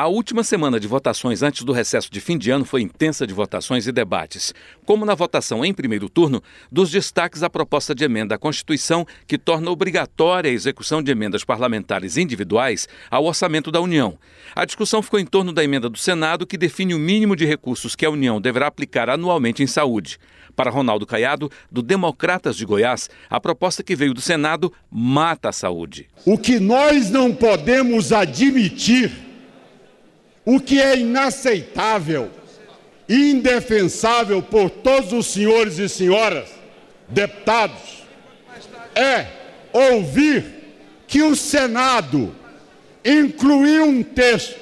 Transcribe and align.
A 0.00 0.06
última 0.06 0.42
semana 0.42 0.80
de 0.80 0.88
votações 0.88 1.42
antes 1.42 1.62
do 1.62 1.74
recesso 1.74 2.10
de 2.10 2.22
fim 2.22 2.38
de 2.38 2.50
ano 2.50 2.64
foi 2.64 2.80
intensa 2.80 3.26
de 3.26 3.34
votações 3.34 3.86
e 3.86 3.92
debates, 3.92 4.54
como 4.86 5.04
na 5.04 5.14
votação 5.14 5.62
em 5.62 5.74
primeiro 5.74 6.08
turno 6.08 6.42
dos 6.72 6.90
destaques 6.90 7.42
à 7.42 7.50
proposta 7.50 7.94
de 7.94 8.02
emenda 8.02 8.34
à 8.34 8.38
Constituição 8.38 9.06
que 9.26 9.36
torna 9.36 9.70
obrigatória 9.70 10.50
a 10.50 10.54
execução 10.54 11.02
de 11.02 11.12
emendas 11.12 11.44
parlamentares 11.44 12.16
individuais 12.16 12.88
ao 13.10 13.26
orçamento 13.26 13.70
da 13.70 13.78
União. 13.78 14.18
A 14.56 14.64
discussão 14.64 15.02
ficou 15.02 15.20
em 15.20 15.26
torno 15.26 15.52
da 15.52 15.62
emenda 15.62 15.86
do 15.86 15.98
Senado 15.98 16.46
que 16.46 16.56
define 16.56 16.94
o 16.94 16.98
mínimo 16.98 17.36
de 17.36 17.44
recursos 17.44 17.94
que 17.94 18.06
a 18.06 18.10
União 18.10 18.40
deverá 18.40 18.68
aplicar 18.68 19.10
anualmente 19.10 19.62
em 19.62 19.66
saúde. 19.66 20.18
Para 20.56 20.70
Ronaldo 20.70 21.04
Caiado, 21.04 21.50
do 21.70 21.82
Democratas 21.82 22.56
de 22.56 22.64
Goiás, 22.64 23.10
a 23.28 23.38
proposta 23.38 23.82
que 23.82 23.94
veio 23.94 24.14
do 24.14 24.22
Senado 24.22 24.72
mata 24.90 25.50
a 25.50 25.52
saúde. 25.52 26.08
O 26.24 26.38
que 26.38 26.58
nós 26.58 27.10
não 27.10 27.34
podemos 27.34 28.14
admitir 28.14 29.28
o 30.52 30.58
que 30.58 30.80
é 30.80 30.98
inaceitável, 30.98 32.28
indefensável 33.08 34.42
por 34.42 34.68
todos 34.68 35.12
os 35.12 35.28
senhores 35.28 35.78
e 35.78 35.88
senhoras 35.88 36.48
deputados, 37.06 38.02
é 38.92 39.28
ouvir 39.72 40.44
que 41.06 41.22
o 41.22 41.36
Senado 41.36 42.34
incluiu 43.04 43.84
um 43.84 44.02
texto 44.02 44.58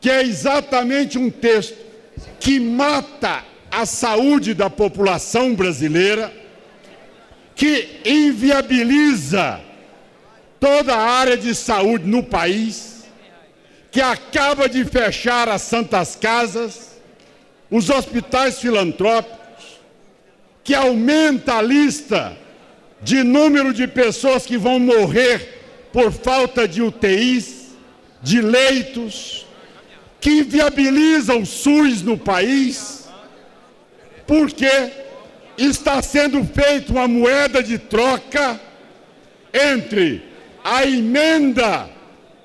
que 0.00 0.08
é 0.08 0.22
exatamente 0.22 1.18
um 1.18 1.28
texto 1.30 1.76
que 2.40 2.58
mata 2.58 3.44
a 3.70 3.84
saúde 3.84 4.54
da 4.54 4.70
população 4.70 5.54
brasileira, 5.54 6.32
que 7.54 8.00
inviabiliza 8.06 9.60
toda 10.58 10.94
a 10.94 11.10
área 11.10 11.36
de 11.36 11.54
saúde 11.54 12.06
no 12.06 12.22
país 12.22 12.91
que 13.92 14.00
acaba 14.00 14.70
de 14.70 14.86
fechar 14.86 15.50
as 15.50 15.60
santas 15.60 16.16
casas, 16.16 16.98
os 17.70 17.90
hospitais 17.90 18.58
filantrópicos, 18.58 19.80
que 20.64 20.74
aumenta 20.74 21.56
a 21.58 21.62
lista 21.62 22.34
de 23.02 23.22
número 23.22 23.74
de 23.74 23.86
pessoas 23.86 24.46
que 24.46 24.56
vão 24.56 24.80
morrer 24.80 25.60
por 25.92 26.10
falta 26.10 26.66
de 26.66 26.80
UTIs, 26.80 27.72
de 28.22 28.40
leitos, 28.40 29.46
que 30.18 30.38
inviabiliza 30.38 31.34
o 31.34 31.44
SUS 31.44 32.00
no 32.00 32.16
país, 32.16 33.06
porque 34.26 34.90
está 35.58 36.00
sendo 36.00 36.42
feita 36.44 36.92
uma 36.92 37.06
moeda 37.06 37.62
de 37.62 37.76
troca 37.76 38.58
entre 39.52 40.22
a 40.64 40.86
emenda 40.86 41.90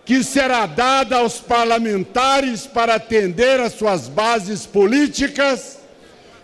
que 0.07 0.23
será 0.23 0.65
dada 0.65 1.17
aos 1.17 1.41
parlamentares 1.41 2.65
para 2.65 2.95
atender 2.95 3.59
às 3.59 3.73
suas 3.73 4.07
bases 4.07 4.65
políticas 4.65 5.79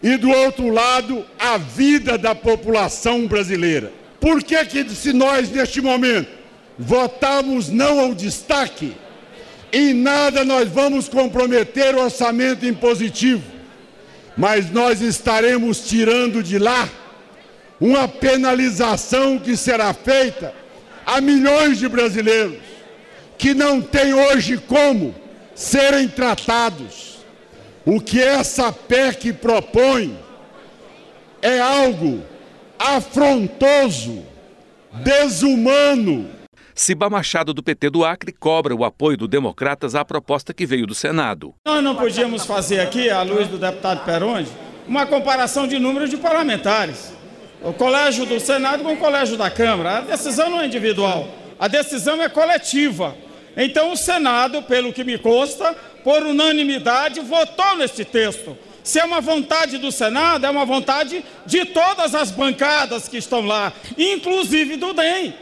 e, 0.03 0.17
do 0.17 0.29
outro 0.29 0.67
lado, 0.67 1.25
a 1.39 1.57
vida 1.57 2.17
da 2.17 2.35
população 2.35 3.25
brasileira. 3.25 3.89
Por 4.19 4.43
que, 4.43 4.65
que 4.65 4.89
se 4.89 5.13
nós, 5.13 5.49
neste 5.49 5.79
momento, 5.79 6.27
votamos 6.77 7.69
não 7.69 8.01
ao 8.01 8.13
destaque, 8.13 8.97
em 9.71 9.93
nada 9.93 10.43
nós 10.43 10.67
vamos 10.67 11.07
comprometer 11.07 11.95
o 11.95 12.03
orçamento 12.03 12.65
impositivo, 12.65 13.43
mas 14.35 14.69
nós 14.71 14.99
estaremos 14.99 15.87
tirando 15.87 16.43
de 16.43 16.59
lá 16.59 16.89
uma 17.79 18.09
penalização 18.09 19.39
que 19.39 19.55
será 19.55 19.93
feita 19.93 20.53
a 21.05 21.21
milhões 21.21 21.79
de 21.79 21.87
brasileiros 21.87 22.72
que 23.37 23.53
não 23.53 23.81
tem 23.81 24.13
hoje 24.13 24.57
como 24.57 25.13
serem 25.55 26.07
tratados. 26.07 27.19
O 27.85 27.99
que 27.99 28.21
essa 28.21 28.71
PEC 28.71 29.33
propõe 29.33 30.17
é 31.41 31.59
algo 31.59 32.23
afrontoso, 32.79 34.23
desumano. 34.93 36.29
Ciba 36.75 37.09
Machado, 37.09 37.53
do 37.53 37.61
PT 37.61 37.89
do 37.89 38.03
Acre, 38.03 38.31
cobra 38.31 38.75
o 38.75 38.83
apoio 38.83 39.15
do 39.15 39.27
Democratas 39.27 39.93
à 39.93 40.03
proposta 40.03 40.53
que 40.53 40.65
veio 40.65 40.87
do 40.87 40.95
Senado. 40.95 41.53
Nós 41.67 41.83
não 41.83 41.95
podíamos 41.95 42.45
fazer 42.45 42.79
aqui, 42.79 43.09
à 43.09 43.21
luz 43.21 43.47
do 43.47 43.59
deputado 43.59 44.03
Peronde, 44.05 44.49
uma 44.87 45.05
comparação 45.05 45.67
de 45.67 45.77
números 45.77 46.09
de 46.09 46.17
parlamentares. 46.17 47.13
O 47.61 47.73
colégio 47.73 48.25
do 48.25 48.39
Senado 48.39 48.83
com 48.83 48.93
o 48.93 48.97
colégio 48.97 49.37
da 49.37 49.49
Câmara. 49.51 49.99
A 49.99 50.01
decisão 50.01 50.49
não 50.49 50.61
é 50.61 50.65
individual, 50.65 51.27
a 51.63 51.67
decisão 51.69 52.21
é 52.21 52.27
coletiva. 52.27 53.15
Então 53.55 53.93
o 53.93 53.95
Senado, 53.95 54.63
pelo 54.63 54.91
que 54.91 55.01
me 55.01 55.17
consta, 55.17 55.73
por 56.03 56.21
unanimidade, 56.21 57.21
votou 57.21 57.77
neste 57.77 58.03
texto. 58.03 58.57
Se 58.83 58.99
é 58.99 59.05
uma 59.05 59.21
vontade 59.21 59.77
do 59.77 59.89
Senado, 59.89 60.45
é 60.45 60.49
uma 60.49 60.65
vontade 60.65 61.23
de 61.45 61.63
todas 61.63 62.13
as 62.13 62.31
bancadas 62.31 63.07
que 63.07 63.15
estão 63.15 63.45
lá, 63.45 63.71
inclusive 63.97 64.75
do 64.75 64.91
DEM. 64.91 65.33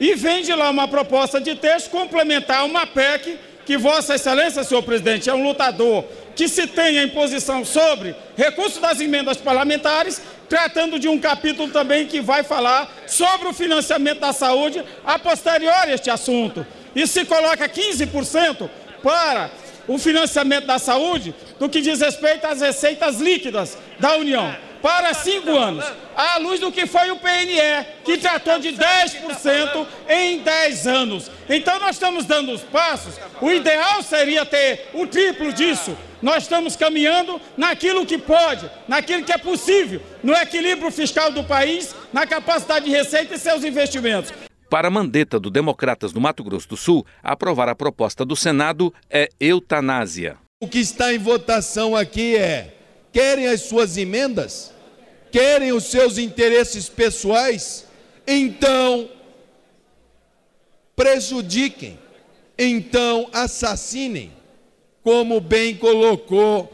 E 0.00 0.16
vem 0.16 0.42
de 0.42 0.52
lá 0.52 0.68
uma 0.68 0.88
proposta 0.88 1.40
de 1.40 1.54
texto 1.54 1.90
complementar 1.90 2.64
uma 2.64 2.84
PEC 2.84 3.38
que 3.64 3.76
Vossa 3.76 4.16
Excelência, 4.16 4.64
senhor 4.64 4.82
presidente, 4.82 5.30
é 5.30 5.34
um 5.34 5.44
lutador 5.44 6.04
que 6.38 6.48
se 6.48 6.68
tem 6.68 7.00
a 7.00 7.02
imposição 7.02 7.64
sobre 7.64 8.14
recurso 8.36 8.80
das 8.80 9.00
emendas 9.00 9.38
parlamentares, 9.38 10.22
tratando 10.48 10.96
de 10.96 11.08
um 11.08 11.18
capítulo 11.18 11.68
também 11.72 12.06
que 12.06 12.20
vai 12.20 12.44
falar 12.44 12.88
sobre 13.08 13.48
o 13.48 13.52
financiamento 13.52 14.20
da 14.20 14.32
saúde 14.32 14.84
a 15.04 15.18
posteriori 15.18 15.90
este 15.90 16.08
assunto 16.08 16.64
e 16.94 17.08
se 17.08 17.24
coloca 17.24 17.68
15% 17.68 18.70
para 19.02 19.50
o 19.88 19.98
financiamento 19.98 20.66
da 20.66 20.78
saúde 20.78 21.34
do 21.58 21.68
que 21.68 21.80
diz 21.80 22.00
respeito 22.00 22.46
às 22.46 22.60
receitas 22.60 23.16
líquidas 23.16 23.76
da 23.98 24.14
União 24.14 24.54
para 24.80 25.12
cinco 25.14 25.50
anos, 25.56 25.84
à 26.16 26.38
luz 26.38 26.60
do 26.60 26.70
que 26.70 26.86
foi 26.86 27.10
o 27.10 27.16
PNE, 27.16 27.84
que 28.04 28.16
tratou 28.16 28.60
de 28.60 28.68
10% 28.68 29.86
em 30.08 30.38
10 30.38 30.86
anos. 30.86 31.30
Então, 31.48 31.80
nós 31.80 31.96
estamos 31.96 32.24
dando 32.26 32.52
os 32.52 32.62
passos. 32.62 33.14
O 33.40 33.50
ideal 33.50 34.04
seria 34.04 34.46
ter 34.46 34.88
o 34.94 35.04
triplo 35.04 35.52
disso. 35.52 35.96
Nós 36.20 36.44
estamos 36.44 36.74
caminhando 36.74 37.40
naquilo 37.56 38.04
que 38.04 38.18
pode, 38.18 38.68
naquilo 38.88 39.24
que 39.24 39.32
é 39.32 39.38
possível, 39.38 40.02
no 40.22 40.32
equilíbrio 40.32 40.90
fiscal 40.90 41.30
do 41.30 41.44
país, 41.44 41.94
na 42.12 42.26
capacidade 42.26 42.86
de 42.86 42.90
receita 42.90 43.34
e 43.34 43.38
seus 43.38 43.64
investimentos. 43.64 44.32
Para 44.68 44.88
a 44.88 44.90
mandeta 44.90 45.40
do 45.40 45.50
Democratas 45.50 46.12
do 46.12 46.20
Mato 46.20 46.44
Grosso 46.44 46.68
do 46.68 46.76
Sul, 46.76 47.06
aprovar 47.22 47.68
a 47.68 47.74
proposta 47.74 48.24
do 48.24 48.36
Senado 48.36 48.92
é 49.08 49.28
eutanásia. 49.40 50.36
O 50.60 50.68
que 50.68 50.78
está 50.78 51.14
em 51.14 51.18
votação 51.18 51.96
aqui 51.96 52.36
é: 52.36 52.74
querem 53.12 53.46
as 53.46 53.62
suas 53.62 53.96
emendas? 53.96 54.74
Querem 55.30 55.72
os 55.72 55.84
seus 55.84 56.18
interesses 56.18 56.88
pessoais? 56.88 57.86
Então, 58.26 59.08
prejudiquem, 60.96 61.98
então 62.58 63.28
assassinem, 63.32 64.32
como 65.08 65.40
bem 65.40 65.74
colocou 65.74 66.72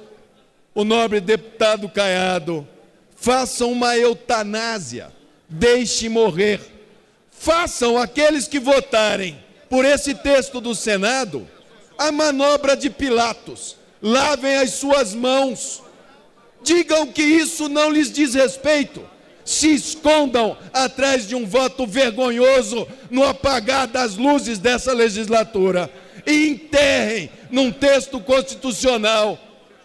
o 0.75 0.85
nobre 0.85 1.21
deputado 1.21 1.89
Caiado. 1.89 2.67
Façam 3.15 3.71
uma 3.71 3.97
eutanásia, 3.97 5.13
deixe 5.49 6.09
morrer 6.09 6.75
façam 7.45 7.99
aqueles 7.99 8.49
que 8.49 8.59
votarem 8.59 9.39
por 9.69 9.85
esse 9.85 10.15
texto 10.15 10.63
do 10.63 10.75
Senado 10.75 11.47
a 11.99 12.11
manobra 12.11 12.75
de 12.75 12.89
Pilatos. 12.89 13.77
Lavem 14.01 14.57
as 14.57 14.71
suas 14.71 15.15
mãos. 15.15 15.83
Digam 16.63 17.07
que 17.07 17.23
isso 17.23 17.69
não 17.69 17.91
lhes 17.91 18.11
diz 18.11 18.33
respeito. 18.33 19.05
Se 19.45 19.75
escondam 19.75 20.57
atrás 20.73 21.29
de 21.29 21.35
um 21.35 21.45
voto 21.45 21.87
vergonhoso 21.87 22.89
no 23.11 23.23
apagar 23.23 23.87
das 23.87 24.17
luzes 24.17 24.59
dessa 24.59 24.95
legislatura. 24.95 25.91
E 26.27 26.49
enterrem 26.49 27.31
num 27.51 27.71
texto 27.71 28.19
constitucional 28.21 29.39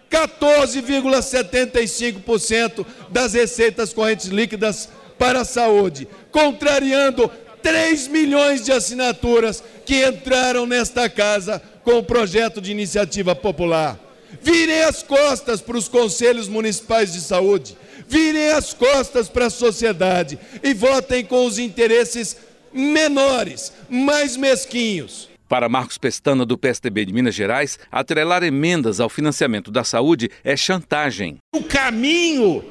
14,75% 0.10 2.86
das 3.10 3.34
receitas 3.34 3.92
correntes 3.94 4.28
líquidas 4.28 4.88
para 5.18 5.42
a 5.42 5.46
saúde, 5.46 6.08
contrariando 6.32 7.30
3 7.62 8.08
milhões 8.08 8.64
de 8.64 8.72
assinaturas 8.72 9.62
que 9.86 10.06
entraram 10.06 10.66
nesta 10.66 11.10
casa 11.10 11.62
com 11.84 11.98
o 12.00 12.04
projeto 12.04 12.62
de 12.62 12.72
iniciativa 12.72 13.36
popular. 13.36 14.00
Virem 14.42 14.84
as 14.84 15.04
costas 15.04 15.60
para 15.60 15.78
os 15.78 15.90
conselhos 15.90 16.48
municipais 16.48 17.12
de 17.14 17.20
saúde, 17.20 17.76
virem 18.08 18.52
as 18.52 18.74
costas 18.74 19.28
para 19.28 19.48
a 19.48 19.50
sociedade 19.50 20.40
e 20.64 20.74
votem 20.74 21.26
com 21.26 21.46
os 21.46 21.60
interesses 21.60 22.38
menores, 22.72 23.74
mais 23.90 24.38
mesquinhos. 24.38 25.28
Para 25.50 25.68
Marcos 25.68 25.98
Pestana, 25.98 26.46
do 26.46 26.60
PSDB 26.60 27.06
de 27.06 27.12
Minas 27.12 27.34
Gerais, 27.34 27.80
atrelar 27.92 28.44
emendas 28.44 29.00
ao 29.00 29.10
financiamento 29.10 29.72
da 29.72 29.84
saúde 29.84 30.30
é 30.44 30.56
chantagem. 30.56 31.40
O 31.52 31.64
caminho 31.64 32.64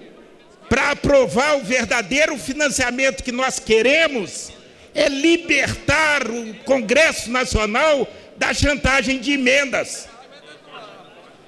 para 0.68 0.92
aprovar 0.92 1.56
o 1.56 1.64
verdadeiro 1.64 2.38
financiamento 2.38 3.24
que 3.24 3.32
nós 3.32 3.58
queremos 3.58 4.52
é 4.94 5.08
libertar 5.08 6.30
o 6.30 6.54
Congresso 6.64 7.32
Nacional 7.32 8.06
da 8.36 8.54
chantagem 8.54 9.18
de 9.18 9.32
emendas. 9.32 10.08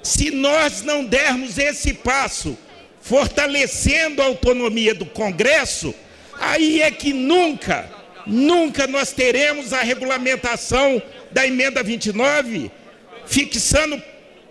Se 0.03 0.31
nós 0.31 0.81
não 0.81 1.05
dermos 1.05 1.57
esse 1.57 1.93
passo, 1.93 2.57
fortalecendo 2.99 4.21
a 4.21 4.25
autonomia 4.25 4.93
do 4.93 5.05
Congresso, 5.05 5.95
aí 6.37 6.81
é 6.81 6.91
que 6.91 7.13
nunca, 7.13 7.89
nunca 8.25 8.87
nós 8.87 9.11
teremos 9.11 9.73
a 9.73 9.81
regulamentação 9.81 11.01
da 11.31 11.45
emenda 11.45 11.81
29, 11.83 12.71
fixando 13.25 14.01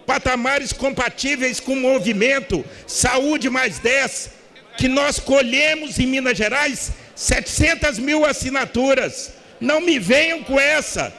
patamares 0.07 0.73
compatíveis 0.73 1.61
com 1.61 1.73
o 1.73 1.81
movimento 1.81 2.65
Saúde 2.87 3.49
mais 3.49 3.79
10, 3.79 4.31
que 4.77 4.89
nós 4.89 5.19
colhemos 5.21 5.99
em 5.99 6.07
Minas 6.07 6.37
Gerais 6.37 6.93
700 7.15 7.99
mil 7.99 8.25
assinaturas. 8.25 9.35
Não 9.61 9.81
me 9.81 9.99
venham 9.99 10.43
com 10.43 10.59
essa. 10.59 11.13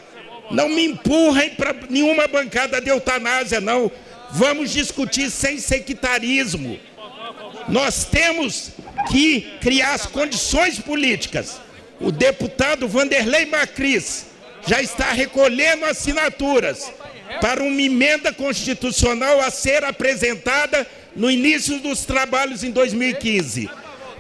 Não 0.50 0.68
me 0.68 0.83
empurrem 0.83 1.51
para 1.51 1.74
nenhuma 1.89 2.27
bancada 2.27 2.81
de 2.81 2.89
eutanásia, 2.89 3.62
não. 3.62 3.89
Vamos 4.31 4.71
discutir 4.71 5.30
sem 5.30 5.57
sectarismo. 5.59 6.80
Nós 7.69 8.06
temos 8.06 8.71
que 9.09 9.42
criar 9.62 9.94
as 9.94 10.06
condições 10.06 10.80
políticas. 10.80 11.62
O 12.03 12.12
deputado 12.12 12.88
Vanderlei 12.88 13.45
Macris 13.45 14.27
já 14.68 14.81
está 14.81 15.12
recolhendo 15.12 15.86
assinaturas 15.86 16.92
para 17.39 17.63
uma 17.63 17.81
emenda 17.81 18.33
constitucional 18.33 19.39
a 19.39 19.50
ser 19.50 19.83
apresentada 19.83 20.86
no 21.15 21.30
início 21.30 21.80
dos 21.80 22.06
trabalhos 22.06 22.63
em 22.63 22.71
2015, 22.71 23.69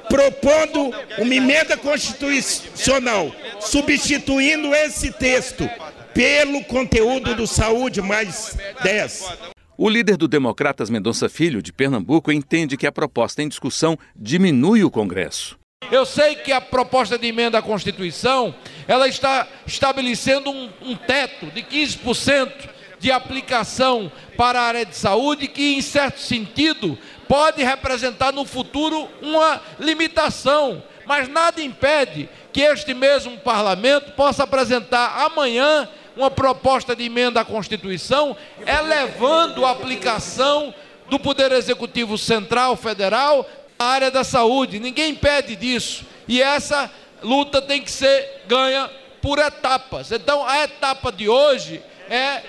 propondo 0.07 0.93
uma 1.17 1.35
emenda 1.35 1.77
constitucional, 1.77 3.33
substituindo 3.59 4.73
esse 4.73 5.11
texto 5.11 5.69
pelo 6.13 6.63
conteúdo 6.65 7.35
do 7.35 7.47
Saúde 7.47 8.01
mais 8.01 8.57
10. 8.83 9.51
O 9.77 9.89
líder 9.89 10.17
do 10.17 10.27
Democratas 10.27 10.89
Mendonça 10.89 11.27
Filho, 11.27 11.61
de 11.61 11.73
Pernambuco, 11.73 12.31
entende 12.31 12.77
que 12.77 12.85
a 12.85 12.91
proposta 12.91 13.41
em 13.41 13.47
discussão 13.47 13.97
diminui 14.15 14.83
o 14.83 14.91
Congresso. 14.91 15.60
Eu 15.89 16.05
sei 16.05 16.35
que 16.35 16.53
a 16.53 16.61
proposta 16.61 17.17
de 17.17 17.27
emenda 17.27 17.57
à 17.57 17.61
Constituição, 17.61 18.55
ela 18.87 19.09
está 19.09 19.45
estabelecendo 19.65 20.49
um, 20.49 20.69
um 20.81 20.95
teto 20.95 21.47
de 21.47 21.61
15% 21.61 22.69
de 22.97 23.11
aplicação 23.11 24.09
para 24.37 24.61
a 24.61 24.63
área 24.63 24.85
de 24.85 24.95
saúde, 24.95 25.49
que 25.49 25.75
em 25.75 25.81
certo 25.81 26.21
sentido 26.21 26.97
pode 27.27 27.61
representar 27.61 28.31
no 28.31 28.45
futuro 28.45 29.09
uma 29.21 29.59
limitação, 29.79 30.81
mas 31.05 31.27
nada 31.27 31.61
impede 31.61 32.29
que 32.53 32.61
este 32.61 32.93
mesmo 32.93 33.37
parlamento 33.39 34.13
possa 34.13 34.43
apresentar 34.43 35.25
amanhã 35.25 35.89
uma 36.15 36.31
proposta 36.31 36.95
de 36.95 37.03
emenda 37.03 37.41
à 37.41 37.45
Constituição, 37.45 38.37
elevando 38.65 39.65
a 39.65 39.71
aplicação 39.71 40.73
do 41.09 41.19
Poder 41.19 41.51
Executivo 41.51 42.17
Central 42.17 42.77
Federal 42.77 43.45
à 43.81 43.85
área 43.85 44.11
da 44.11 44.23
saúde. 44.23 44.79
Ninguém 44.79 45.11
impede 45.11 45.55
disso. 45.55 46.05
E 46.27 46.41
essa 46.41 46.91
luta 47.23 47.61
tem 47.61 47.81
que 47.81 47.89
ser 47.89 48.43
ganha 48.47 48.89
por 49.21 49.39
etapas. 49.39 50.11
Então, 50.11 50.45
a 50.45 50.63
etapa 50.63 51.11
de 51.11 51.27
hoje 51.27 51.81
é 52.09 52.43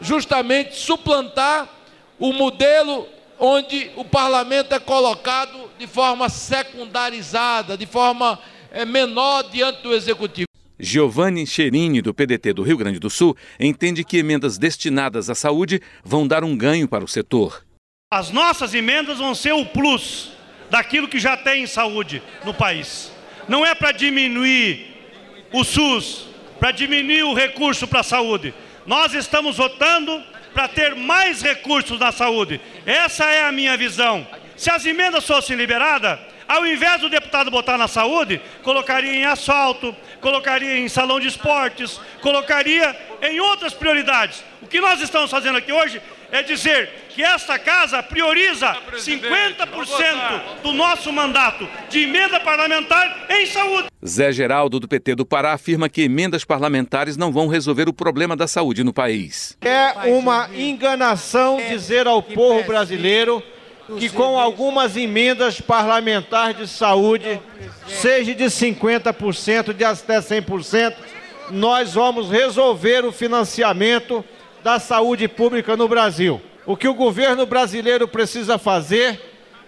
justamente 0.00 0.76
suplantar 0.76 1.68
o 2.18 2.32
modelo 2.32 3.06
onde 3.38 3.90
o 3.96 4.04
parlamento 4.04 4.74
é 4.74 4.78
colocado 4.78 5.70
de 5.78 5.86
forma 5.86 6.28
secundarizada, 6.28 7.76
de 7.76 7.86
forma 7.86 8.38
é, 8.70 8.84
menor 8.84 9.44
diante 9.50 9.82
do 9.82 9.94
executivo. 9.94 10.46
Giovanni 10.78 11.46
Cherini, 11.46 12.00
do 12.00 12.14
PDT 12.14 12.54
do 12.54 12.62
Rio 12.62 12.76
Grande 12.76 12.98
do 12.98 13.10
Sul, 13.10 13.36
entende 13.58 14.02
que 14.02 14.16
emendas 14.16 14.56
destinadas 14.56 15.28
à 15.28 15.34
saúde 15.34 15.80
vão 16.02 16.26
dar 16.26 16.42
um 16.42 16.56
ganho 16.56 16.88
para 16.88 17.04
o 17.04 17.08
setor. 17.08 17.64
As 18.10 18.30
nossas 18.30 18.74
emendas 18.74 19.18
vão 19.18 19.34
ser 19.34 19.52
o 19.52 19.64
plus 19.66 20.39
daquilo 20.70 21.08
que 21.08 21.18
já 21.18 21.36
tem 21.36 21.64
em 21.64 21.66
saúde 21.66 22.22
no 22.44 22.54
país. 22.54 23.12
Não 23.48 23.66
é 23.66 23.74
para 23.74 23.92
diminuir 23.92 24.96
o 25.52 25.64
SUS, 25.64 26.28
para 26.58 26.70
diminuir 26.70 27.24
o 27.24 27.34
recurso 27.34 27.86
para 27.86 28.00
a 28.00 28.04
saúde. 28.04 28.54
Nós 28.86 29.12
estamos 29.12 29.56
votando 29.56 30.22
para 30.54 30.68
ter 30.68 30.94
mais 30.94 31.42
recursos 31.42 31.98
na 31.98 32.12
saúde. 32.12 32.60
Essa 32.86 33.24
é 33.24 33.44
a 33.44 33.52
minha 33.52 33.76
visão. 33.76 34.26
Se 34.56 34.70
as 34.70 34.84
emendas 34.84 35.26
fossem 35.26 35.56
liberadas, 35.56 36.18
ao 36.46 36.66
invés 36.66 37.00
do 37.00 37.08
deputado 37.08 37.50
botar 37.50 37.78
na 37.78 37.86
saúde, 37.86 38.40
colocaria 38.62 39.14
em 39.14 39.24
asfalto, 39.24 39.94
colocaria 40.20 40.78
em 40.78 40.88
salão 40.88 41.20
de 41.20 41.28
esportes, 41.28 42.00
colocaria 42.20 42.96
em 43.22 43.38
outras 43.40 43.72
prioridades. 43.72 44.44
O 44.60 44.66
que 44.66 44.80
nós 44.80 45.00
estamos 45.00 45.30
fazendo 45.30 45.58
aqui 45.58 45.72
hoje 45.72 46.02
é 46.32 46.42
dizer 46.42 46.88
que 47.10 47.22
esta 47.22 47.58
casa 47.58 48.02
prioriza 48.02 48.76
50% 48.94 50.62
do 50.62 50.72
nosso 50.72 51.12
mandato 51.12 51.68
de 51.88 52.04
emenda 52.04 52.40
parlamentar 52.40 53.26
em 53.28 53.46
saúde. 53.46 53.88
Zé 54.06 54.32
Geraldo, 54.32 54.80
do 54.80 54.88
PT 54.88 55.14
do 55.14 55.26
Pará, 55.26 55.52
afirma 55.52 55.88
que 55.88 56.02
emendas 56.02 56.44
parlamentares 56.44 57.16
não 57.16 57.32
vão 57.32 57.48
resolver 57.48 57.88
o 57.88 57.92
problema 57.92 58.36
da 58.36 58.46
saúde 58.46 58.82
no 58.84 58.92
país. 58.92 59.56
É 59.60 60.08
uma 60.08 60.48
enganação 60.54 61.58
dizer 61.68 62.06
ao 62.06 62.22
povo 62.22 62.64
brasileiro 62.64 63.42
que 63.98 64.08
com 64.08 64.38
algumas 64.38 64.96
emendas 64.96 65.60
parlamentares 65.60 66.56
de 66.56 66.68
saúde, 66.68 67.40
seja 67.88 68.34
de 68.34 68.44
50%, 68.44 69.72
de 69.72 69.84
até 69.84 70.20
100%, 70.20 70.94
nós 71.50 71.94
vamos 71.94 72.30
resolver 72.30 73.04
o 73.04 73.10
financiamento 73.10 74.24
da 74.62 74.78
saúde 74.78 75.26
pública 75.28 75.76
no 75.76 75.88
Brasil. 75.88 76.40
O 76.66 76.76
que 76.76 76.88
o 76.88 76.94
governo 76.94 77.46
brasileiro 77.46 78.06
precisa 78.06 78.58
fazer 78.58 79.20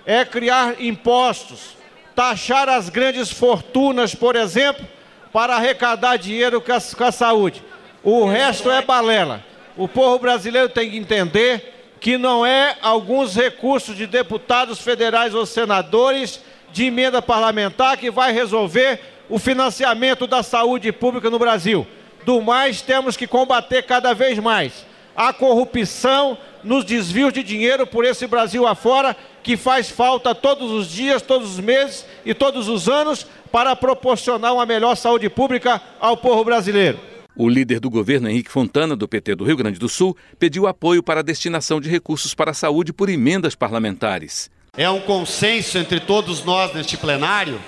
é 0.04 0.24
criar 0.24 0.80
impostos, 0.80 1.76
taxar 2.14 2.68
as 2.68 2.88
grandes 2.88 3.30
fortunas, 3.30 4.14
por 4.14 4.36
exemplo, 4.36 4.86
para 5.32 5.56
arrecadar 5.56 6.16
dinheiro 6.16 6.60
com 6.60 6.72
a, 6.72 6.80
com 6.80 7.04
a 7.04 7.12
saúde. 7.12 7.62
O 8.02 8.26
resto 8.26 8.70
é 8.70 8.82
balela. 8.82 9.44
O 9.76 9.88
povo 9.88 10.18
brasileiro 10.18 10.68
tem 10.68 10.90
que 10.90 10.98
entender 10.98 11.72
que 11.98 12.18
não 12.18 12.44
é 12.44 12.76
alguns 12.82 13.34
recursos 13.34 13.96
de 13.96 14.06
deputados 14.06 14.80
federais 14.80 15.34
ou 15.34 15.46
senadores 15.46 16.40
de 16.72 16.86
emenda 16.86 17.22
parlamentar 17.22 17.96
que 17.96 18.10
vai 18.10 18.32
resolver 18.32 19.00
o 19.28 19.38
financiamento 19.38 20.26
da 20.26 20.42
saúde 20.42 20.90
pública 20.90 21.30
no 21.30 21.38
Brasil. 21.38 21.86
Do 22.24 22.40
mais, 22.40 22.82
temos 22.82 23.16
que 23.16 23.26
combater 23.26 23.82
cada 23.82 24.14
vez 24.14 24.38
mais 24.38 24.92
a 25.16 25.32
corrupção 25.32 26.38
nos 26.64 26.84
desvios 26.84 27.32
de 27.32 27.42
dinheiro 27.42 27.86
por 27.86 28.04
esse 28.04 28.26
Brasil 28.26 28.66
afora, 28.66 29.16
que 29.42 29.56
faz 29.56 29.90
falta 29.90 30.34
todos 30.34 30.70
os 30.70 30.88
dias, 30.88 31.22
todos 31.22 31.52
os 31.52 31.60
meses 31.60 32.06
e 32.24 32.32
todos 32.32 32.68
os 32.68 32.88
anos 32.88 33.26
para 33.50 33.74
proporcionar 33.76 34.54
uma 34.54 34.64
melhor 34.64 34.94
saúde 34.94 35.28
pública 35.28 35.82
ao 36.00 36.16
povo 36.16 36.44
brasileiro. 36.44 36.98
O 37.34 37.48
líder 37.48 37.80
do 37.80 37.90
governo, 37.90 38.28
Henrique 38.28 38.50
Fontana, 38.50 38.94
do 38.94 39.08
PT 39.08 39.34
do 39.34 39.44
Rio 39.44 39.56
Grande 39.56 39.78
do 39.78 39.88
Sul, 39.88 40.16
pediu 40.38 40.66
apoio 40.66 41.02
para 41.02 41.20
a 41.20 41.22
destinação 41.22 41.80
de 41.80 41.88
recursos 41.88 42.34
para 42.34 42.50
a 42.50 42.54
saúde 42.54 42.92
por 42.92 43.08
emendas 43.08 43.54
parlamentares. 43.54 44.50
É 44.76 44.88
um 44.88 45.00
consenso 45.00 45.78
entre 45.78 46.00
todos 46.00 46.44
nós 46.44 46.72
neste 46.74 46.96
plenário 46.96 47.60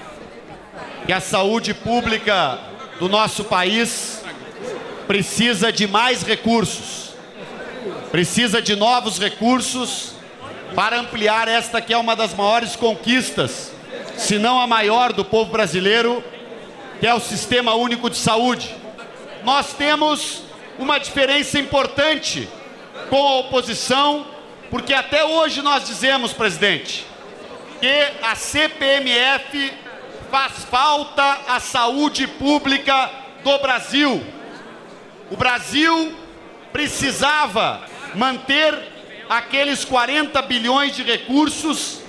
que 1.06 1.12
a 1.12 1.20
saúde 1.20 1.75
pública 1.75 2.58
do 2.99 3.08
nosso 3.08 3.44
país 3.44 4.24
precisa 5.06 5.73
de 5.73 5.87
mais 5.87 6.23
recursos, 6.23 7.14
precisa 8.11 8.61
de 8.61 8.76
novos 8.76 9.18
recursos 9.18 10.14
para 10.75 10.99
ampliar 10.99 11.49
esta 11.49 11.80
que 11.80 11.92
é 11.92 11.96
uma 11.96 12.16
das 12.16 12.34
maiores 12.34 12.76
conquistas, 12.76 13.73
se 14.16 14.38
não 14.38 14.61
a 14.61 14.66
maior 14.66 15.12
do 15.12 15.25
povo 15.25 15.50
brasileiro, 15.50 16.23
que 17.00 17.06
é 17.06 17.14
o 17.14 17.20
Sistema 17.20 17.75
Único 17.75 18.08
de 18.08 18.16
Saúde 18.16 18.84
nós 19.44 19.75
temos 19.75 20.42
uma 20.78 20.99
diferença 20.99 21.58
importante 21.58 22.49
com 23.11 23.16
a 23.16 23.34
oposição, 23.40 24.26
porque 24.70 24.94
até 24.94 25.23
hoje 25.23 25.61
nós 25.61 25.87
dizemos, 25.87 26.32
presidente, 26.32 27.06
que 27.78 28.08
a 28.23 28.34
CPMF 28.34 29.73
faz 30.30 30.64
falta 30.64 31.40
à 31.46 31.61
saúde 31.61 32.26
pública 32.26 33.11
do 33.44 33.58
Brasil. 33.58 34.25
O 35.31 35.37
Brasil 35.37 36.14
precisava 36.73 37.87
manter 38.14 38.75
aqueles 39.28 39.85
40 39.85 40.40
bilhões 40.43 40.95
de 40.95 41.02
recursos 41.02 42.00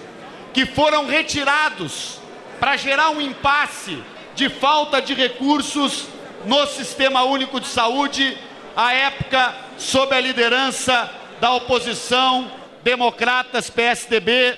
que 0.54 0.66
foram 0.66 1.06
retirados 1.06 2.20
para 2.60 2.76
gerar 2.78 3.10
um 3.10 3.22
impasse 3.22 4.02
de 4.36 4.50
falta 4.50 5.02
de 5.02 5.14
recursos 5.14 6.08
no 6.46 6.66
Sistema 6.68 7.24
Único 7.24 7.60
de 7.60 7.68
Saúde 7.68 8.38
à 8.76 8.94
época 8.94 9.56
sob 9.78 10.14
a 10.16 10.20
liderança 10.20 11.10
da 11.40 11.52
oposição, 11.54 12.52
democratas, 12.84 13.70
PSDB 13.70 14.58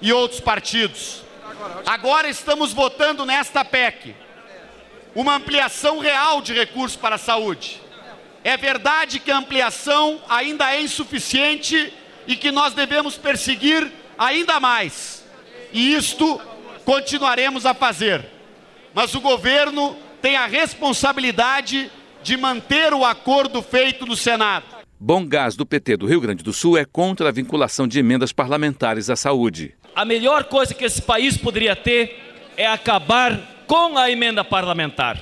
e 0.00 0.12
outros 0.12 0.40
partidos. 0.40 1.22
Agora 1.84 2.28
estamos 2.28 2.72
votando 2.72 3.26
nesta 3.26 3.64
PEC 3.64 4.14
uma 5.14 5.36
ampliação 5.36 5.98
real 5.98 6.40
de 6.40 6.52
recursos 6.52 6.96
para 6.96 7.16
a 7.16 7.18
saúde. 7.18 7.80
É 8.46 8.56
verdade 8.56 9.18
que 9.18 9.32
a 9.32 9.38
ampliação 9.38 10.20
ainda 10.28 10.72
é 10.72 10.80
insuficiente 10.80 11.92
e 12.28 12.36
que 12.36 12.52
nós 12.52 12.74
devemos 12.74 13.16
perseguir 13.16 13.90
ainda 14.16 14.60
mais. 14.60 15.26
E 15.72 15.92
isto 15.92 16.40
continuaremos 16.84 17.66
a 17.66 17.74
fazer. 17.74 18.24
Mas 18.94 19.16
o 19.16 19.20
governo 19.20 19.96
tem 20.22 20.36
a 20.36 20.46
responsabilidade 20.46 21.90
de 22.22 22.36
manter 22.36 22.94
o 22.94 23.04
acordo 23.04 23.60
feito 23.62 24.06
no 24.06 24.14
Senado. 24.14 24.64
Bom 24.96 25.26
Gás 25.26 25.56
do 25.56 25.66
PT 25.66 25.96
do 25.96 26.06
Rio 26.06 26.20
Grande 26.20 26.44
do 26.44 26.52
Sul 26.52 26.78
é 26.78 26.84
contra 26.84 27.30
a 27.30 27.32
vinculação 27.32 27.88
de 27.88 27.98
emendas 27.98 28.30
parlamentares 28.30 29.10
à 29.10 29.16
saúde. 29.16 29.74
A 29.92 30.04
melhor 30.04 30.44
coisa 30.44 30.72
que 30.72 30.84
esse 30.84 31.02
país 31.02 31.36
poderia 31.36 31.74
ter 31.74 32.16
é 32.56 32.64
acabar 32.64 33.64
com 33.66 33.98
a 33.98 34.08
emenda 34.08 34.44
parlamentar. 34.44 35.20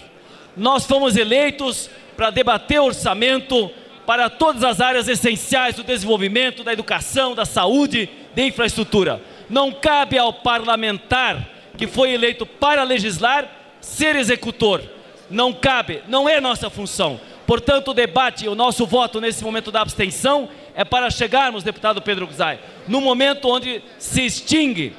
Nós 0.55 0.85
fomos 0.85 1.17
eleitos 1.17 1.89
para 2.17 2.31
debater 2.31 2.81
orçamento 2.81 3.71
para 4.07 4.29
todas 4.29 4.63
as 4.63 4.81
áreas 4.81 5.09
essenciais 5.09 5.77
do 5.77 5.83
desenvolvimento, 5.83 6.63
da 6.63 6.73
educação, 6.73 7.35
da 7.35 7.45
saúde, 7.45 8.09
da 8.35 8.43
infraestrutura. 8.43 9.23
Não 9.49 9.73
cabe 9.73 10.19
ao 10.19 10.33
parlamentar 10.33 11.49
que 11.77 11.87
foi 11.87 12.13
eleito 12.13 12.47
para 12.47 12.83
legislar 12.83 13.49
ser 13.81 14.17
executor. 14.17 14.83
Não 15.31 15.53
cabe, 15.53 16.03
não 16.07 16.29
é 16.29 16.41
nossa 16.41 16.69
função. 16.69 17.19
Portanto, 17.47 17.91
o 17.91 17.95
debate, 17.95 18.49
o 18.49 18.55
nosso 18.55 18.87
voto 18.87 19.21
nesse 19.21 19.43
momento 19.43 19.71
da 19.71 19.81
abstenção 19.81 20.49
é 20.75 20.85
para 20.85 21.11
chegarmos, 21.11 21.63
deputado 21.63 22.01
Pedro 22.01 22.27
Guzai, 22.27 22.59
no 22.89 23.01
momento 23.01 23.49
onde 23.49 23.83
se 23.99 24.25
extingue 24.25 24.95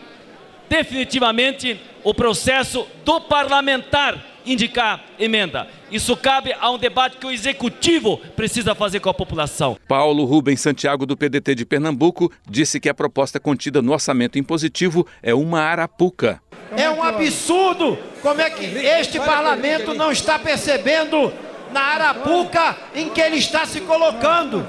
definitivamente 0.70 1.80
o 2.04 2.14
processo 2.14 2.88
do 3.04 3.22
parlamentar 3.22 4.35
indicar 4.46 5.04
emenda. 5.20 5.68
Isso 5.92 6.16
cabe 6.16 6.54
a 6.60 6.70
um 6.72 6.78
debate 6.78 7.18
que 7.18 7.26
o 7.26 7.32
executivo 7.32 8.18
precisa 8.36 8.76
fazer 8.76 9.00
com 9.00 9.10
a 9.10 9.14
população. 9.14 9.78
Paulo 9.88 10.26
Rubens 10.26 10.62
Santiago, 10.62 11.06
do 11.06 11.18
PDT 11.18 11.56
de 11.56 11.66
Pernambuco, 11.66 12.32
disse 12.50 12.80
que 12.80 12.90
a 12.90 12.94
proposta 12.94 13.40
contida 13.40 13.82
no 13.82 13.94
orçamento 13.94 14.38
impositivo 14.38 15.06
é 15.22 15.34
uma 15.34 15.62
arapuca. 15.62 16.42
É 16.76 16.90
um 16.90 17.02
absurdo 17.02 17.98
como 18.22 18.42
é 18.42 18.50
que 18.50 18.66
este 18.66 19.20
parlamento 19.20 19.94
não 19.94 20.12
está 20.12 20.38
percebendo 20.40 21.32
na 21.72 21.82
arapuca 21.82 22.78
em 22.96 23.10
que 23.10 23.22
ele 23.22 23.38
está 23.38 23.66
se 23.66 23.82
colocando. 23.82 24.66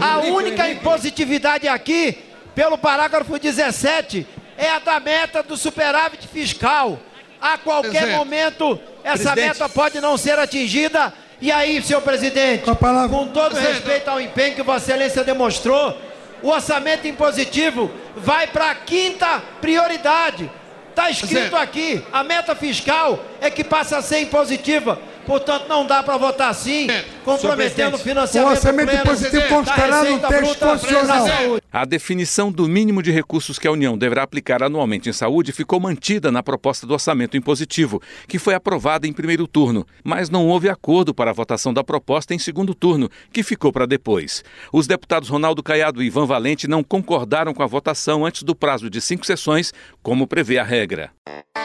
A 0.00 0.18
única 0.18 0.68
impositividade 0.70 1.66
aqui, 1.66 2.18
pelo 2.54 2.76
parágrafo 2.76 3.38
17, 3.38 4.26
é 4.56 4.68
a 4.70 4.78
da 4.78 5.00
meta 5.00 5.42
do 5.42 5.56
superávit 5.56 6.28
fiscal. 6.28 6.98
A 7.40 7.58
qualquer 7.58 8.16
momento, 8.16 8.78
essa 9.04 9.32
presidente. 9.32 9.48
meta 9.48 9.68
pode 9.68 10.00
não 10.00 10.16
ser 10.16 10.38
atingida. 10.38 11.12
E 11.40 11.50
aí, 11.50 11.82
senhor 11.82 12.00
presidente, 12.02 12.64
com, 12.64 12.74
com 12.74 13.28
todo 13.28 13.56
respeito 13.56 14.08
ao 14.08 14.20
empenho 14.20 14.54
que 14.54 14.62
Vossa 14.62 14.92
Excelência 14.92 15.24
demonstrou, 15.24 15.98
o 16.42 16.48
orçamento 16.48 17.06
impositivo 17.06 17.90
vai 18.16 18.46
para 18.46 18.70
a 18.70 18.74
quinta 18.74 19.42
prioridade. 19.60 20.50
Está 20.90 21.10
escrito 21.10 21.56
aqui, 21.56 22.04
a 22.12 22.22
meta 22.22 22.54
fiscal 22.54 23.24
é 23.40 23.50
que 23.50 23.64
passa 23.64 23.96
a 23.96 24.02
ser 24.02 24.20
impositiva. 24.20 24.98
Portanto, 25.26 25.66
não 25.68 25.86
dá 25.86 26.02
para 26.02 26.16
votar 26.16 26.50
assim, 26.50 26.88
comprometendo 27.24 27.94
o 27.94 27.98
financiamento 27.98 28.48
o 28.48 28.52
orçamento 28.52 29.02
positivo 29.04 29.48
constará 29.48 30.04
no 30.04 30.18
texto 30.18 30.58
constitucional. 30.58 31.26
A 31.72 31.84
definição 31.84 32.50
do 32.50 32.68
mínimo 32.68 33.02
de 33.02 33.10
recursos 33.10 33.58
que 33.58 33.66
a 33.66 33.72
União 33.72 33.96
deverá 33.96 34.24
aplicar 34.24 34.62
anualmente 34.62 35.08
em 35.08 35.12
saúde 35.12 35.52
ficou 35.52 35.80
mantida 35.80 36.30
na 36.30 36.42
proposta 36.42 36.86
do 36.86 36.92
orçamento 36.92 37.36
impositivo, 37.36 38.02
que 38.26 38.38
foi 38.38 38.54
aprovada 38.54 39.06
em 39.06 39.12
primeiro 39.12 39.46
turno, 39.46 39.86
mas 40.02 40.28
não 40.28 40.46
houve 40.48 40.68
acordo 40.68 41.14
para 41.14 41.30
a 41.30 41.34
votação 41.34 41.72
da 41.72 41.84
proposta 41.84 42.34
em 42.34 42.38
segundo 42.38 42.74
turno, 42.74 43.08
que 43.32 43.42
ficou 43.42 43.72
para 43.72 43.86
depois. 43.86 44.44
Os 44.72 44.86
deputados 44.86 45.28
Ronaldo 45.28 45.62
Caiado 45.62 46.02
e 46.02 46.06
Ivan 46.06 46.26
Valente 46.26 46.68
não 46.68 46.82
concordaram 46.82 47.54
com 47.54 47.62
a 47.62 47.66
votação 47.66 48.26
antes 48.26 48.42
do 48.42 48.54
prazo 48.54 48.90
de 48.90 49.00
cinco 49.00 49.24
sessões, 49.24 49.72
como 50.02 50.26
prevê 50.26 50.58
a 50.58 50.64
regra. 50.64 51.10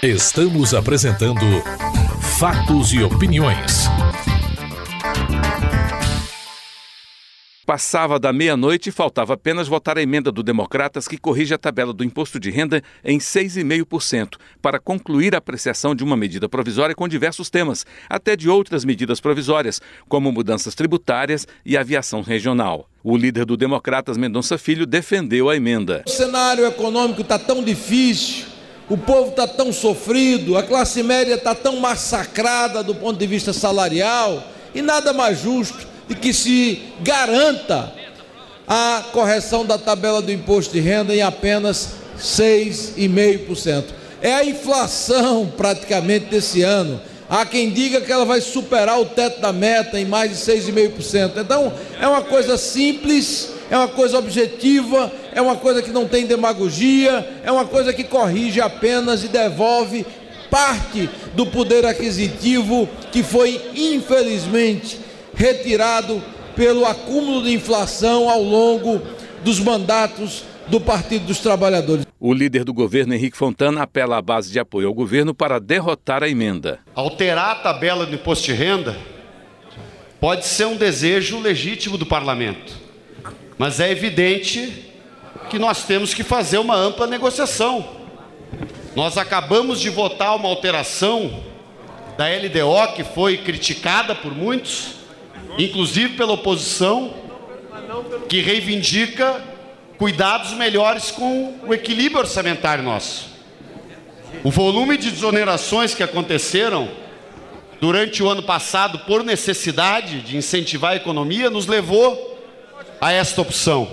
Estamos 0.04 0.74
apresentando 0.74 1.46
Fatos 2.40 2.94
e 2.94 3.02
opiniões. 3.02 3.88
Passava 7.66 8.20
da 8.20 8.32
meia-noite 8.32 8.90
e 8.90 8.92
faltava 8.92 9.34
apenas 9.34 9.68
votar 9.68 9.98
a 9.98 10.04
emenda 10.04 10.32
do 10.32 10.44
Democratas 10.44 11.08
que 11.08 11.18
corrige 11.18 11.56
a 11.56 11.58
tabela 11.58 11.92
do 11.92 12.04
imposto 12.04 12.40
de 12.40 12.52
renda 12.52 12.84
em 13.04 13.18
6,5%, 13.18 14.36
para 14.62 14.80
concluir 14.80 15.34
a 15.34 15.40
apreciação 15.40 15.96
de 15.96 16.04
uma 16.04 16.16
medida 16.16 16.48
provisória 16.48 16.94
com 16.94 17.08
diversos 17.08 17.50
temas, 17.50 17.88
até 18.08 18.36
de 18.36 18.48
outras 18.48 18.86
medidas 18.86 19.20
provisórias, 19.20 19.82
como 20.08 20.32
mudanças 20.32 20.76
tributárias 20.76 21.48
e 21.66 21.76
aviação 21.76 22.22
regional. 22.22 22.88
O 23.04 23.18
líder 23.18 23.46
do 23.46 23.58
Democratas, 23.58 24.16
Mendonça 24.16 24.60
Filho, 24.60 24.86
defendeu 24.86 25.50
a 25.50 25.56
emenda. 25.56 26.04
O 26.06 26.10
cenário 26.12 26.68
econômico 26.68 27.22
está 27.22 27.40
tão 27.40 27.64
difícil 27.64 28.57
o 28.90 28.98
povo 28.98 29.30
está 29.30 29.46
tão 29.46 29.74
sofrido, 29.74 30.58
a 30.58 30.64
classe 30.64 31.04
média 31.04 31.34
está 31.34 31.54
tão 31.54 31.78
massacrada 31.78 32.82
do 32.82 32.96
ponto 32.96 33.20
de 33.20 33.28
vista 33.28 33.52
salarial, 33.52 34.42
e 34.74 34.82
nada 34.82 35.12
mais 35.12 35.42
justo 35.42 35.86
de 36.08 36.16
que 36.16 36.34
se 36.34 36.82
garanta 37.02 37.94
a 38.68 39.04
correção 39.12 39.66
da 39.66 39.78
tabela 39.78 40.22
do 40.22 40.32
imposto 40.32 40.74
de 40.74 40.80
renda 40.80 41.14
em 41.14 41.22
apenas 41.22 41.90
6,5%. 42.20 43.86
É 44.22 44.34
a 44.34 44.46
inflação 44.46 45.52
praticamente 45.56 46.26
desse 46.26 46.64
ano. 46.64 47.00
Há 47.30 47.46
quem 47.46 47.70
diga 47.70 48.02
que 48.02 48.12
ela 48.12 48.26
vai 48.26 48.40
superar 48.40 49.00
o 49.00 49.06
teto 49.06 49.42
da 49.42 49.52
meta 49.52 50.00
em 50.00 50.06
mais 50.06 50.32
de 50.32 50.38
6,5%. 50.38 51.34
Então, 51.38 51.74
é 52.00 52.08
uma 52.08 52.22
coisa 52.22 52.58
simples 52.58 53.52
é 53.70 53.78
uma 53.78 53.88
coisa 53.88 54.18
objetiva, 54.18 55.12
é 55.34 55.42
uma 55.42 55.56
coisa 55.56 55.82
que 55.82 55.92
não 55.92 56.08
tem 56.08 56.26
demagogia, 56.26 57.42
é 57.44 57.52
uma 57.52 57.66
coisa 57.66 57.94
que 57.94 58.04
corrige 58.04 58.62
apenas 58.62 59.24
e 59.24 59.28
devolve 59.28 60.06
parte 60.50 61.10
do 61.34 61.46
poder 61.46 61.86
aquisitivo 61.86 62.88
que 63.12 63.22
foi, 63.22 63.62
infelizmente, 63.76 65.00
retirado 65.34 66.22
pelo 66.56 66.86
acúmulo 66.86 67.44
de 67.44 67.54
inflação 67.54 68.30
ao 68.30 68.42
longo 68.42 69.02
dos 69.44 69.60
mandatos 69.60 70.44
do 70.68 70.82
Partido 70.82 71.26
dos 71.26 71.40
Trabalhadores. 71.40 72.06
O 72.20 72.34
líder 72.34 72.64
do 72.64 72.74
governo, 72.74 73.14
Henrique 73.14 73.38
Fontana, 73.38 73.84
apela 73.84 74.18
à 74.18 74.22
base 74.22 74.52
de 74.52 74.60
apoio 74.60 74.88
ao 74.88 74.94
governo 74.94 75.34
para 75.34 75.60
derrotar 75.60 76.24
a 76.24 76.30
emenda. 76.30 76.80
Alterar 76.96 77.52
a 77.52 77.56
tabela 77.56 78.06
do 78.06 78.16
imposto 78.16 78.46
de 78.46 78.54
renda 78.54 78.98
pode 80.20 80.46
ser 80.46 80.66
um 80.66 80.76
desejo 80.76 81.40
legítimo 81.40 81.98
do 81.98 82.06
parlamento. 82.06 82.87
Mas 83.58 83.80
é 83.80 83.90
evidente 83.92 84.86
que 85.50 85.58
nós 85.58 85.84
temos 85.86 86.14
que 86.14 86.24
fazer 86.24 86.58
uma 86.58 86.76
ampla 86.76 87.08
negociação. 87.08 87.88
Nós 88.96 89.18
acabamos 89.18 89.80
de 89.80 89.90
votar 89.90 90.36
uma 90.36 90.48
alteração 90.48 91.44
da 92.18 92.26
LDO 92.28 92.94
que 92.96 93.04
foi 93.04 93.38
criticada 93.38 94.16
por 94.16 94.34
muitos, 94.34 94.96
inclusive 95.58 96.16
pela 96.16 96.34
oposição, 96.34 97.14
que 98.28 98.42
reivindica 98.42 99.42
cuidados 99.98 100.52
melhores 100.54 101.10
com 101.12 101.60
o 101.66 101.74
equilíbrio 101.74 102.20
orçamentário 102.20 102.84
nosso. 102.84 103.28
O 104.44 104.52
volume 104.52 104.98
de 104.98 105.10
desonerações 105.10 105.96
que 105.96 106.04
aconteceram 106.04 106.90
durante 107.80 108.22
o 108.22 108.30
ano 108.30 108.44
passado 108.44 109.00
por 109.00 109.24
necessidade 109.24 110.22
de 110.22 110.38
incentivar 110.38 110.94
a 110.94 110.96
economia 110.96 111.50
nos 111.50 111.66
levou 111.66 112.37
a 113.00 113.12
esta 113.12 113.42
opção. 113.42 113.88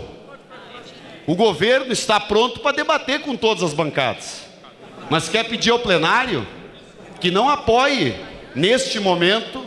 O 1.26 1.34
governo 1.34 1.92
está 1.92 2.20
pronto 2.20 2.60
para 2.60 2.76
debater 2.76 3.20
com 3.20 3.36
todas 3.36 3.62
as 3.62 3.72
bancadas, 3.72 4.42
mas 5.08 5.28
quer 5.28 5.44
pedir 5.44 5.70
ao 5.70 5.78
plenário 5.78 6.46
que 7.20 7.30
não 7.30 7.48
apoie, 7.48 8.14
neste 8.54 9.00
momento, 9.00 9.64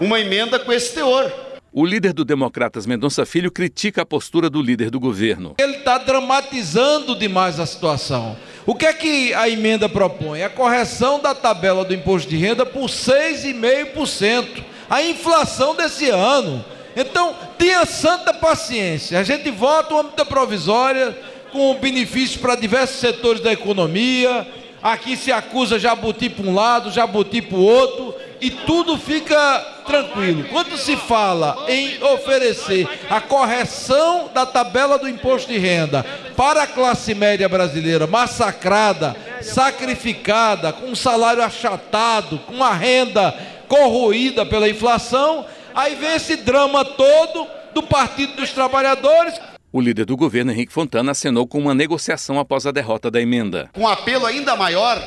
uma 0.00 0.20
emenda 0.20 0.58
com 0.58 0.72
esse 0.72 0.94
teor. 0.94 1.32
O 1.72 1.86
líder 1.86 2.12
do 2.12 2.24
Democratas, 2.24 2.84
Mendonça 2.84 3.24
Filho, 3.24 3.50
critica 3.50 4.02
a 4.02 4.06
postura 4.06 4.50
do 4.50 4.60
líder 4.60 4.90
do 4.90 4.98
governo. 4.98 5.54
Ele 5.58 5.76
está 5.76 5.98
dramatizando 5.98 7.16
demais 7.16 7.60
a 7.60 7.64
situação. 7.64 8.36
O 8.66 8.74
que 8.74 8.86
é 8.86 8.92
que 8.92 9.32
a 9.34 9.48
emenda 9.48 9.88
propõe? 9.88 10.42
A 10.42 10.50
correção 10.50 11.20
da 11.20 11.32
tabela 11.32 11.84
do 11.84 11.94
imposto 11.94 12.28
de 12.28 12.36
renda 12.36 12.66
por 12.66 12.88
6,5%. 12.88 14.64
A 14.90 15.02
inflação 15.02 15.76
desse 15.76 16.10
ano 16.10 16.64
então, 16.96 17.34
tenha 17.56 17.84
santa 17.86 18.32
paciência. 18.34 19.18
A 19.18 19.22
gente 19.22 19.50
vota 19.50 19.94
uma 19.94 20.02
medida 20.04 20.24
provisória 20.24 21.16
com 21.52 21.74
benefícios 21.74 22.36
para 22.36 22.54
diversos 22.54 22.98
setores 22.98 23.40
da 23.40 23.52
economia. 23.52 24.46
Aqui 24.82 25.16
se 25.16 25.30
acusa 25.30 25.78
Jabuti 25.78 26.30
para 26.30 26.46
um 26.46 26.54
lado, 26.54 26.90
Jabuti 26.90 27.42
para 27.42 27.58
o 27.58 27.62
outro, 27.62 28.14
e 28.40 28.50
tudo 28.50 28.96
fica 28.96 29.60
tranquilo. 29.86 30.44
Quando 30.44 30.78
se 30.78 30.96
fala 30.96 31.66
em 31.68 32.02
oferecer 32.02 32.88
a 33.10 33.20
correção 33.20 34.30
da 34.32 34.46
tabela 34.46 34.98
do 34.98 35.08
imposto 35.08 35.52
de 35.52 35.58
renda 35.58 36.04
para 36.34 36.62
a 36.62 36.66
classe 36.66 37.14
média 37.14 37.46
brasileira 37.48 38.06
massacrada, 38.06 39.14
sacrificada, 39.42 40.72
com 40.72 40.86
um 40.86 40.96
salário 40.96 41.42
achatado, 41.42 42.38
com 42.46 42.54
uma 42.54 42.72
renda 42.72 43.36
corroída 43.68 44.46
pela 44.46 44.68
inflação, 44.68 45.44
aí 45.74 45.94
vem 45.94 46.14
esse 46.14 46.36
drama 46.36 46.84
todo 46.84 47.46
do 47.74 47.82
Partido 47.82 48.36
dos 48.36 48.50
Trabalhadores. 48.50 49.34
O 49.72 49.80
líder 49.80 50.04
do 50.04 50.16
governo, 50.16 50.50
Henrique 50.50 50.72
Fontana, 50.72 51.12
acenou 51.12 51.46
com 51.46 51.58
uma 51.58 51.74
negociação 51.74 52.38
após 52.40 52.66
a 52.66 52.72
derrota 52.72 53.10
da 53.10 53.20
emenda. 53.20 53.70
Um 53.76 53.86
apelo 53.86 54.26
ainda 54.26 54.56
maior 54.56 55.00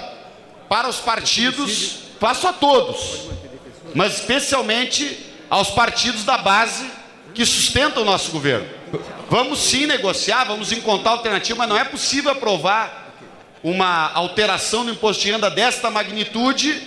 para 0.70 0.88
os 0.88 0.98
partidos, 0.98 2.00
faço 2.20 2.48
a 2.48 2.54
todos, 2.54 3.28
mas 3.94 4.20
especialmente 4.20 5.20
aos 5.50 5.70
partidos 5.70 6.24
da 6.24 6.38
base 6.38 6.86
que 7.34 7.46
sustentam 7.46 8.04
o 8.04 8.06
nosso 8.06 8.32
governo. 8.32 8.66
Vamos 9.30 9.60
sim 9.60 9.86
negociar, 9.86 10.46
vamos 10.46 10.72
encontrar 10.72 11.12
alternativa, 11.12 11.58
mas 11.58 11.70
não 11.70 11.78
é 11.78 11.84
possível 11.84 12.32
aprovar 12.32 13.12
uma 13.64 14.12
alteração 14.14 14.84
no 14.84 14.92
imposto 14.92 15.24
de 15.24 15.32
renda 15.32 15.50
desta 15.50 15.90
magnitude 15.90 16.82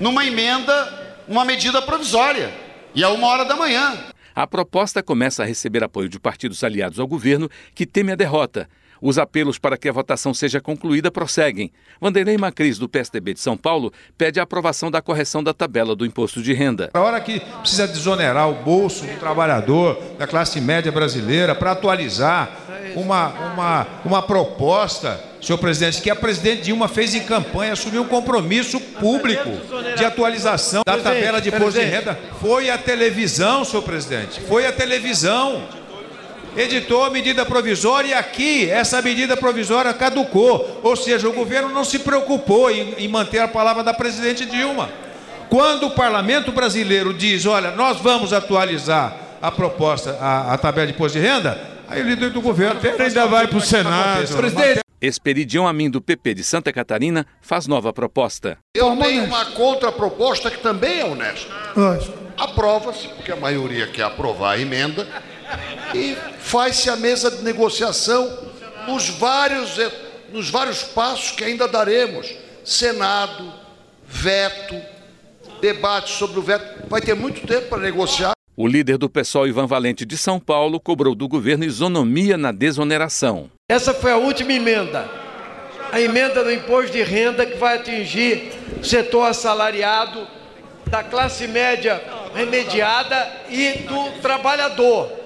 numa 0.00 0.24
emenda, 0.24 1.16
uma 1.28 1.44
medida 1.44 1.82
provisória. 1.82 2.52
E 2.98 3.04
a 3.04 3.10
uma 3.10 3.28
hora 3.28 3.44
da 3.44 3.54
manhã. 3.54 3.96
A 4.34 4.44
proposta 4.44 5.04
começa 5.04 5.44
a 5.44 5.46
receber 5.46 5.84
apoio 5.84 6.08
de 6.08 6.18
partidos 6.18 6.64
aliados 6.64 6.98
ao 6.98 7.06
governo 7.06 7.48
que 7.72 7.86
teme 7.86 8.10
a 8.10 8.16
derrota. 8.16 8.68
Os 9.00 9.18
apelos 9.18 9.58
para 9.58 9.76
que 9.76 9.88
a 9.88 9.92
votação 9.92 10.34
seja 10.34 10.60
concluída 10.60 11.10
prosseguem. 11.10 11.70
Vanderlei 12.00 12.36
Macris, 12.36 12.78
do 12.78 12.88
PSDB 12.88 13.34
de 13.34 13.40
São 13.40 13.56
Paulo, 13.56 13.92
pede 14.16 14.40
a 14.40 14.42
aprovação 14.42 14.90
da 14.90 15.02
correção 15.02 15.42
da 15.42 15.52
tabela 15.52 15.94
do 15.94 16.06
imposto 16.06 16.42
de 16.42 16.52
renda. 16.52 16.90
A 16.94 17.00
hora 17.00 17.20
que 17.20 17.40
precisa 17.40 17.86
desonerar 17.86 18.48
o 18.48 18.54
bolso 18.62 19.04
do 19.04 19.18
trabalhador, 19.18 19.98
da 20.18 20.26
classe 20.26 20.60
média 20.60 20.90
brasileira, 20.90 21.54
para 21.54 21.72
atualizar 21.72 22.68
uma, 22.94 23.28
uma, 23.52 23.86
uma 24.04 24.22
proposta, 24.22 25.22
senhor 25.40 25.58
presidente, 25.58 26.02
que 26.02 26.10
a 26.10 26.16
presidente 26.16 26.62
Dilma 26.62 26.88
fez 26.88 27.14
em 27.14 27.20
campanha, 27.20 27.72
assumiu 27.72 28.02
um 28.02 28.08
compromisso 28.08 28.80
público 28.80 29.50
de 29.96 30.04
atualização 30.04 30.82
da 30.84 30.98
tabela 30.98 31.40
de 31.40 31.48
imposto 31.48 31.78
de 31.78 31.86
renda. 31.86 32.18
Foi 32.40 32.70
a 32.70 32.78
televisão, 32.78 33.64
senhor 33.64 33.82
presidente, 33.82 34.40
foi 34.40 34.66
a 34.66 34.72
televisão 34.72 35.62
editou 36.58 37.04
a 37.04 37.10
medida 37.10 37.46
provisória 37.46 38.08
e 38.08 38.14
aqui 38.14 38.68
essa 38.68 39.00
medida 39.00 39.36
provisória 39.36 39.94
caducou. 39.94 40.80
Ou 40.82 40.96
seja, 40.96 41.28
o 41.28 41.32
governo 41.32 41.68
não 41.68 41.84
se 41.84 42.00
preocupou 42.00 42.70
em, 42.70 42.94
em 42.98 43.06
manter 43.06 43.38
a 43.38 43.48
palavra 43.48 43.84
da 43.84 43.94
presidente 43.94 44.44
Dilma. 44.44 44.90
Quando 45.48 45.86
o 45.86 45.90
parlamento 45.90 46.50
brasileiro 46.50 47.14
diz, 47.14 47.46
olha, 47.46 47.70
nós 47.70 47.98
vamos 47.98 48.32
atualizar 48.32 49.16
a 49.40 49.50
proposta, 49.50 50.18
a, 50.20 50.54
a 50.54 50.58
tabela 50.58 50.88
de 50.88 50.92
imposto 50.92 51.18
de 51.18 51.24
renda, 51.24 51.58
aí 51.88 52.02
o 52.02 52.04
líder 52.04 52.30
do 52.30 52.40
governo 52.40 52.80
ainda 52.98 53.26
vai 53.26 53.46
para 53.46 53.58
o 53.58 53.60
Senado. 53.60 54.36
Presidente. 54.36 54.80
Esperidião 55.00 55.66
Amin, 55.66 55.88
do 55.88 56.00
PP 56.00 56.34
de 56.34 56.42
Santa 56.42 56.72
Catarina, 56.72 57.24
faz 57.40 57.68
nova 57.68 57.92
proposta. 57.92 58.58
Eu 58.74 58.96
tenho 58.96 59.24
uma 59.24 59.44
contraproposta 59.46 60.50
que 60.50 60.58
também 60.58 61.00
é 61.00 61.04
honesta. 61.04 61.52
Aprova-se, 62.36 63.06
porque 63.08 63.30
a 63.30 63.36
maioria 63.36 63.86
quer 63.86 64.02
aprovar 64.02 64.54
a 64.54 64.60
emenda, 64.60 65.06
e 65.94 66.16
faz-se 66.40 66.90
a 66.90 66.96
mesa 66.96 67.30
de 67.30 67.42
negociação 67.42 68.38
nos 68.86 69.08
vários, 69.08 69.78
nos 70.32 70.50
vários 70.50 70.82
passos 70.82 71.32
que 71.32 71.44
ainda 71.44 71.66
daremos. 71.68 72.34
Senado, 72.64 73.52
veto, 74.06 74.80
debate 75.60 76.10
sobre 76.10 76.38
o 76.38 76.42
veto. 76.42 76.88
Vai 76.88 77.00
ter 77.00 77.14
muito 77.14 77.46
tempo 77.46 77.68
para 77.68 77.78
negociar. 77.78 78.32
O 78.56 78.66
líder 78.66 78.98
do 78.98 79.08
PSOL, 79.08 79.46
Ivan 79.46 79.66
Valente 79.66 80.04
de 80.04 80.16
São 80.16 80.40
Paulo, 80.40 80.80
cobrou 80.80 81.14
do 81.14 81.28
governo 81.28 81.64
isonomia 81.64 82.36
na 82.36 82.50
desoneração. 82.50 83.50
Essa 83.70 83.94
foi 83.94 84.10
a 84.10 84.16
última 84.16 84.52
emenda. 84.52 85.08
A 85.92 86.00
emenda 86.00 86.42
do 86.42 86.52
imposto 86.52 86.92
de 86.92 87.02
renda 87.02 87.46
que 87.46 87.56
vai 87.56 87.76
atingir 87.76 88.50
o 88.80 88.84
setor 88.84 89.26
assalariado, 89.26 90.26
da 90.86 91.02
classe 91.04 91.46
média 91.46 92.02
remediada 92.34 93.30
e 93.50 93.72
do 93.86 94.20
trabalhador. 94.20 95.17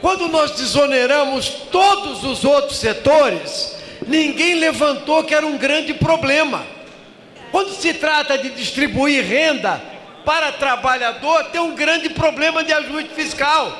Quando 0.00 0.28
nós 0.28 0.52
desoneramos 0.52 1.48
todos 1.70 2.24
os 2.24 2.44
outros 2.44 2.78
setores, 2.78 3.76
ninguém 4.06 4.54
levantou 4.54 5.24
que 5.24 5.34
era 5.34 5.46
um 5.46 5.58
grande 5.58 5.92
problema. 5.94 6.64
Quando 7.50 7.72
se 7.72 7.94
trata 7.94 8.38
de 8.38 8.50
distribuir 8.50 9.24
renda 9.24 9.82
para 10.24 10.52
trabalhador, 10.52 11.44
tem 11.44 11.60
um 11.60 11.74
grande 11.74 12.10
problema 12.10 12.62
de 12.62 12.72
ajuste 12.72 13.10
fiscal. 13.14 13.76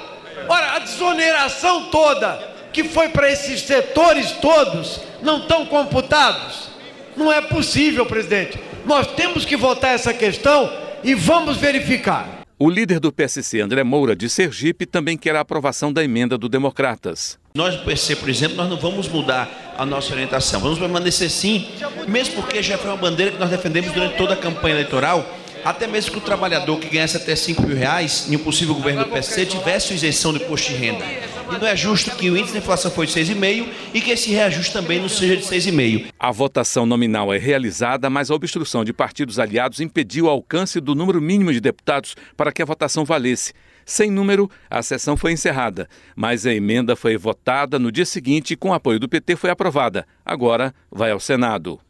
Ora, 0.48 0.72
a 0.76 0.78
desoneração 0.80 1.84
toda 1.84 2.56
que 2.72 2.84
foi 2.84 3.08
para 3.08 3.30
esses 3.30 3.62
setores 3.62 4.32
todos 4.32 5.00
não 5.22 5.38
estão 5.38 5.66
computados. 5.66 6.68
Não 7.16 7.32
é 7.32 7.40
possível, 7.40 8.06
presidente. 8.06 8.58
Nós 8.84 9.06
temos 9.08 9.44
que 9.44 9.56
votar 9.56 9.94
essa 9.94 10.14
questão 10.14 10.72
e 11.02 11.14
vamos 11.14 11.56
verificar. 11.56 12.37
O 12.60 12.68
líder 12.68 12.98
do 12.98 13.12
PSC, 13.12 13.60
André 13.60 13.84
Moura, 13.84 14.16
de 14.16 14.28
Sergipe, 14.28 14.84
também 14.84 15.16
quer 15.16 15.36
a 15.36 15.40
aprovação 15.40 15.92
da 15.92 16.02
emenda 16.02 16.36
do 16.36 16.48
Democratas. 16.48 17.38
Nós 17.54 17.76
do 17.76 17.84
PSC, 17.84 18.16
por 18.16 18.28
exemplo, 18.28 18.56
nós 18.56 18.68
não 18.68 18.76
vamos 18.76 19.06
mudar 19.06 19.76
a 19.78 19.86
nossa 19.86 20.12
orientação. 20.12 20.58
Vamos 20.58 20.76
permanecer 20.76 21.30
sim, 21.30 21.68
mesmo 22.08 22.34
porque 22.34 22.60
já 22.60 22.76
foi 22.76 22.90
uma 22.90 22.96
bandeira 22.96 23.30
que 23.30 23.38
nós 23.38 23.48
defendemos 23.48 23.92
durante 23.92 24.16
toda 24.16 24.34
a 24.34 24.36
campanha 24.36 24.74
eleitoral, 24.74 25.24
até 25.64 25.86
mesmo 25.86 26.10
que 26.10 26.18
o 26.18 26.20
trabalhador 26.20 26.80
que 26.80 26.88
ganhasse 26.88 27.16
até 27.16 27.36
5 27.36 27.62
mil 27.62 27.76
reais 27.76 28.26
em 28.28 28.34
um 28.34 28.40
possível 28.40 28.74
governo 28.74 29.04
do 29.04 29.10
PSC 29.10 29.46
tivesse 29.46 29.94
isenção 29.94 30.32
de 30.32 30.42
imposto 30.42 30.72
de 30.72 30.78
renda. 30.78 31.04
E 31.50 31.58
não 31.58 31.66
é 31.66 31.74
justo 31.74 32.10
que 32.16 32.30
o 32.30 32.36
índice 32.36 32.52
de 32.52 32.58
inflação 32.58 32.90
foi 32.90 33.06
de 33.06 33.12
6,5 33.12 33.68
e 33.94 34.00
que 34.00 34.10
esse 34.10 34.30
reajuste 34.30 34.72
também 34.72 35.00
não 35.00 35.08
seja 35.08 35.36
de 35.36 35.42
6,5. 35.42 36.06
A 36.18 36.30
votação 36.30 36.84
nominal 36.84 37.32
é 37.32 37.38
realizada, 37.38 38.10
mas 38.10 38.30
a 38.30 38.34
obstrução 38.34 38.84
de 38.84 38.92
partidos 38.92 39.38
aliados 39.38 39.80
impediu 39.80 40.26
o 40.26 40.28
alcance 40.28 40.80
do 40.80 40.94
número 40.94 41.20
mínimo 41.20 41.52
de 41.52 41.60
deputados 41.60 42.14
para 42.36 42.52
que 42.52 42.62
a 42.62 42.66
votação 42.66 43.04
valesse. 43.04 43.52
Sem 43.86 44.10
número, 44.10 44.50
a 44.68 44.82
sessão 44.82 45.16
foi 45.16 45.32
encerrada, 45.32 45.88
mas 46.14 46.44
a 46.44 46.52
emenda 46.52 46.94
foi 46.94 47.16
votada 47.16 47.78
no 47.78 47.90
dia 47.90 48.04
seguinte 48.04 48.50
e, 48.52 48.56
com 48.56 48.74
apoio 48.74 49.00
do 49.00 49.08
PT, 49.08 49.36
foi 49.36 49.48
aprovada. 49.48 50.06
Agora 50.24 50.74
vai 50.90 51.10
ao 51.10 51.18
Senado. 51.18 51.80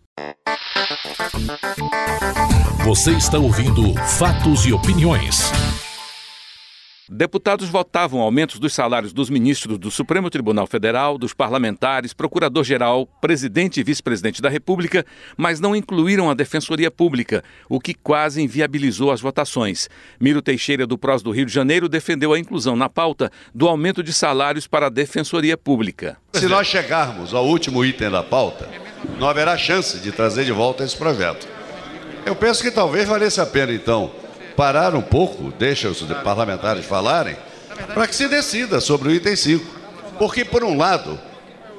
Você 2.85 3.11
está 3.11 3.39
ouvindo 3.39 3.95
Fatos 4.17 4.65
e 4.65 4.73
Opiniões. 4.73 5.51
Deputados 7.11 7.71
votavam 7.71 8.21
aumentos 8.21 8.59
dos 8.59 8.75
salários 8.75 9.15
dos 9.15 9.31
ministros 9.31 9.79
do 9.79 9.91
Supremo 9.91 10.29
Tribunal 10.29 10.67
Federal, 10.67 11.17
dos 11.17 11.33
parlamentares, 11.33 12.13
procurador-geral, 12.13 13.07
presidente 13.19 13.81
e 13.81 13.83
vice-presidente 13.83 14.43
da 14.43 14.51
República, 14.51 15.07
mas 15.35 15.59
não 15.59 15.75
incluíram 15.75 16.29
a 16.29 16.35
Defensoria 16.35 16.91
Pública, 16.91 17.43
o 17.67 17.81
que 17.81 17.95
quase 17.95 18.43
inviabilizou 18.43 19.11
as 19.11 19.23
votações. 19.23 19.89
Miro 20.21 20.43
Teixeira, 20.43 20.87
do 20.87 20.99
PROS 20.99 21.23
do 21.23 21.31
Rio 21.31 21.47
de 21.47 21.53
Janeiro, 21.53 21.89
defendeu 21.89 22.35
a 22.35 22.39
inclusão 22.39 22.77
na 22.77 22.91
pauta 22.91 23.31
do 23.55 23.67
aumento 23.67 24.03
de 24.03 24.13
salários 24.13 24.67
para 24.67 24.89
a 24.89 24.91
Defensoria 24.91 25.57
Pública. 25.57 26.19
Se 26.35 26.47
nós 26.47 26.67
chegarmos 26.67 27.33
ao 27.33 27.47
último 27.47 27.83
item 27.87 28.11
da 28.11 28.23
pauta, 28.23 28.69
não 29.19 29.31
haverá 29.31 29.57
chance 29.57 29.97
de 30.01 30.13
trazer 30.13 30.45
de 30.45 30.53
volta 30.53 30.85
esse 30.85 30.97
projeto. 30.97 31.49
Eu 32.27 32.37
penso 32.37 32.63
que 32.63 32.71
talvez 32.71 33.09
valesse 33.09 33.41
a 33.41 33.47
pena, 33.47 33.73
então, 33.73 34.13
parar 34.59 34.97
um 34.97 35.01
pouco, 35.01 35.53
deixa 35.57 35.89
os 35.89 36.03
parlamentares 36.25 36.85
falarem, 36.85 37.37
para 37.95 38.09
que 38.09 38.17
se 38.17 38.27
decida 38.27 38.81
sobre 38.81 39.09
o 39.09 39.13
item 39.13 39.37
5. 39.37 39.65
Porque, 40.19 40.45
por 40.45 40.65
um 40.65 40.77
lado, 40.77 41.17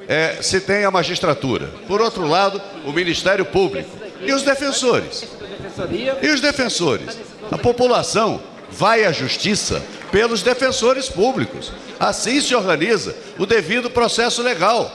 é, 0.08 0.38
se 0.42 0.62
tem 0.62 0.86
a 0.86 0.90
magistratura, 0.90 1.70
por 1.90 2.00
outro 2.00 2.26
lado, 2.26 2.62
o 2.86 2.94
Ministério 2.94 3.44
Público 3.44 3.90
e 4.22 4.32
os 4.32 4.44
defensores. 4.44 5.28
E 6.22 6.30
os 6.30 6.40
defensores? 6.40 7.18
A 7.52 7.58
população 7.58 8.42
vai 8.72 9.04
à 9.04 9.12
justiça 9.12 9.84
pelos 10.10 10.42
defensores 10.42 11.10
públicos. 11.10 11.74
Assim 12.00 12.40
se 12.40 12.56
organiza 12.56 13.14
o 13.38 13.46
devido 13.46 13.90
processo 13.90 14.42
legal. 14.42 14.90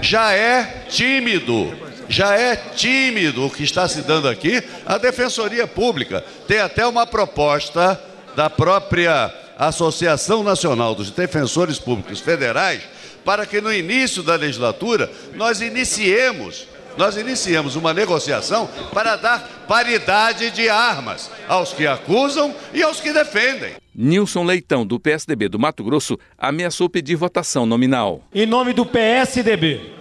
Já 0.00 0.32
é 0.34 0.84
tímido 0.88 1.85
já 2.08 2.34
é 2.36 2.56
tímido 2.56 3.44
o 3.44 3.50
que 3.50 3.64
está 3.64 3.88
se 3.88 4.02
dando 4.02 4.28
aqui. 4.28 4.62
A 4.84 4.98
Defensoria 4.98 5.66
Pública 5.66 6.24
tem 6.46 6.60
até 6.60 6.86
uma 6.86 7.06
proposta 7.06 8.00
da 8.34 8.50
própria 8.50 9.32
Associação 9.58 10.42
Nacional 10.42 10.94
dos 10.94 11.10
Defensores 11.10 11.78
Públicos 11.78 12.20
Federais 12.20 12.82
para 13.24 13.44
que 13.44 13.60
no 13.60 13.72
início 13.72 14.22
da 14.22 14.36
legislatura 14.36 15.10
nós 15.34 15.60
iniciemos 15.60 16.68
nós 16.96 17.16
iniciamos 17.16 17.76
uma 17.76 17.92
negociação 17.92 18.68
para 18.92 19.16
dar 19.16 19.66
paridade 19.68 20.50
de 20.50 20.68
armas 20.68 21.30
aos 21.46 21.72
que 21.72 21.86
acusam 21.86 22.54
e 22.72 22.82
aos 22.82 23.00
que 23.00 23.12
defendem. 23.12 23.74
Nilson 23.94 24.44
Leitão, 24.44 24.86
do 24.86 24.98
PSDB 24.98 25.48
do 25.48 25.58
Mato 25.58 25.84
Grosso, 25.84 26.18
ameaçou 26.38 26.88
pedir 26.88 27.16
votação 27.16 27.66
nominal. 27.66 28.22
Em 28.34 28.46
nome 28.46 28.72
do 28.72 28.84
PSDB, 28.86 29.92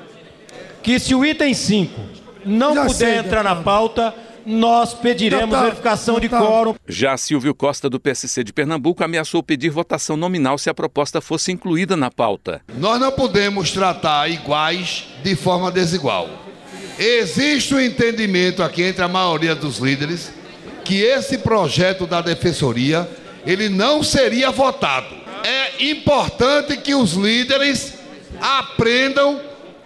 que 0.85 0.99
se 0.99 1.15
o 1.15 1.25
item 1.25 1.51
5 1.53 1.99
não 2.45 2.75
Já 2.75 2.81
puder 2.83 2.93
sei, 2.95 3.17
entrar 3.17 3.41
deputado. 3.41 3.55
na 3.57 3.63
pauta, 3.63 4.15
nós 4.45 4.93
pediremos 4.93 5.45
Deputado, 5.45 5.63
verificação 5.63 6.15
de 6.15 6.21
deputado. 6.21 6.45
quórum. 6.45 6.75
Já 6.87 7.17
Silvio 7.17 7.55
Costa, 7.55 7.89
do 7.89 7.99
PSC 7.99 8.43
de 8.43 8.53
Pernambuco, 8.53 9.03
ameaçou 9.03 9.41
pedir 9.41 9.69
votação 9.71 10.15
nominal 10.15 10.59
se 10.59 10.69
a 10.69 10.73
proposta 10.75 11.19
fosse 11.19 11.51
incluída 11.51 11.97
na 11.97 12.11
pauta. 12.11 12.61
Nós 12.77 12.99
não 12.99 13.11
podemos 13.11 13.71
tratar 13.71 14.29
iguais 14.29 15.05
de 15.23 15.35
forma 15.35 15.71
desigual. 15.71 16.29
Existe 16.99 17.73
um 17.73 17.79
entendimento 17.81 18.61
aqui 18.61 18.83
entre 18.83 19.03
a 19.03 19.07
maioria 19.07 19.55
dos 19.55 19.79
líderes 19.79 20.31
que 20.83 21.01
esse 21.01 21.39
projeto 21.39 22.05
da 22.05 22.21
defensoria 22.21 23.09
ele 23.43 23.69
não 23.69 24.03
seria 24.03 24.51
votado. 24.51 25.07
É 25.43 25.83
importante 25.83 26.77
que 26.77 26.93
os 26.93 27.13
líderes 27.13 27.95
aprendam 28.39 29.41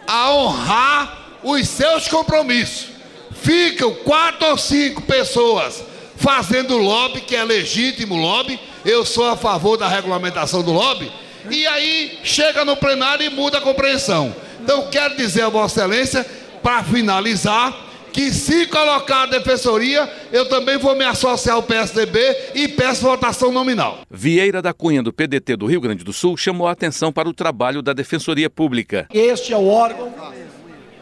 a 0.09 0.31
honrar 0.31 1.17
os 1.43 1.67
seus 1.67 2.07
compromissos. 2.07 2.87
Ficam 3.31 3.93
quatro 4.03 4.47
ou 4.47 4.57
cinco 4.57 5.03
pessoas 5.03 5.83
fazendo 6.15 6.75
lobby, 6.77 7.21
que 7.21 7.35
é 7.35 7.43
legítimo 7.43 8.15
lobby. 8.15 8.59
Eu 8.83 9.05
sou 9.05 9.29
a 9.29 9.37
favor 9.37 9.77
da 9.77 9.87
regulamentação 9.87 10.63
do 10.63 10.73
lobby. 10.73 11.11
E 11.51 11.65
aí 11.67 12.19
chega 12.23 12.65
no 12.65 12.75
plenário 12.75 13.23
e 13.23 13.29
muda 13.29 13.59
a 13.59 13.61
compreensão. 13.61 14.35
Então 14.59 14.89
quero 14.89 15.15
dizer 15.15 15.43
a 15.43 15.49
Vossa 15.49 15.81
Excelência, 15.81 16.25
para 16.63 16.83
finalizar, 16.83 17.73
que 18.11 18.31
se 18.31 18.65
colocar 18.67 19.23
a 19.23 19.25
defensoria, 19.27 20.11
eu 20.31 20.47
também 20.47 20.77
vou 20.77 20.95
me 20.95 21.05
associar 21.05 21.55
ao 21.55 21.63
PSDB 21.63 22.19
e 22.55 22.67
peço 22.67 23.01
votação 23.01 23.51
nominal. 23.51 23.99
Vieira 24.09 24.61
da 24.61 24.73
Cunha, 24.73 25.01
do 25.01 25.13
PDT 25.13 25.55
do 25.55 25.65
Rio 25.65 25.81
Grande 25.81 26.03
do 26.03 26.13
Sul, 26.13 26.35
chamou 26.37 26.67
a 26.67 26.71
atenção 26.71 27.11
para 27.11 27.29
o 27.29 27.33
trabalho 27.33 27.81
da 27.81 27.93
Defensoria 27.93 28.49
Pública. 28.49 29.07
Este 29.13 29.53
é 29.53 29.57
o 29.57 29.67
órgão 29.67 30.13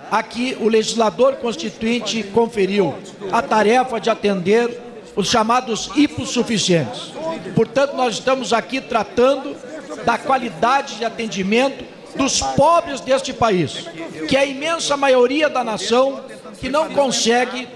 a 0.10 0.24
que 0.24 0.58
o 0.60 0.70
legislador 0.70 1.36
constituinte 1.36 2.24
conferiu 2.24 2.96
a 3.32 3.42
tarefa 3.42 4.00
de 4.00 4.10
atender 4.10 4.80
os 5.16 5.30
chamados 5.30 5.90
hipossuficientes. 5.96 7.12
Portanto, 7.56 7.96
nós 7.96 8.16
estamos 8.16 8.54
aqui 8.54 8.80
tratando 8.80 9.56
da 10.06 10.18
qualidade 10.18 10.96
de 10.96 11.06
atendimento 11.06 11.84
dos 12.16 12.40
pobres 12.40 13.02
deste 13.02 13.34
país, 13.34 13.86
que 14.28 14.36
é 14.36 14.42
a 14.42 14.46
imensa 14.46 14.96
maioria 14.96 15.50
da 15.50 15.64
nação 15.64 16.22
que 16.60 16.70
não 16.70 16.90
consegue 16.90 17.68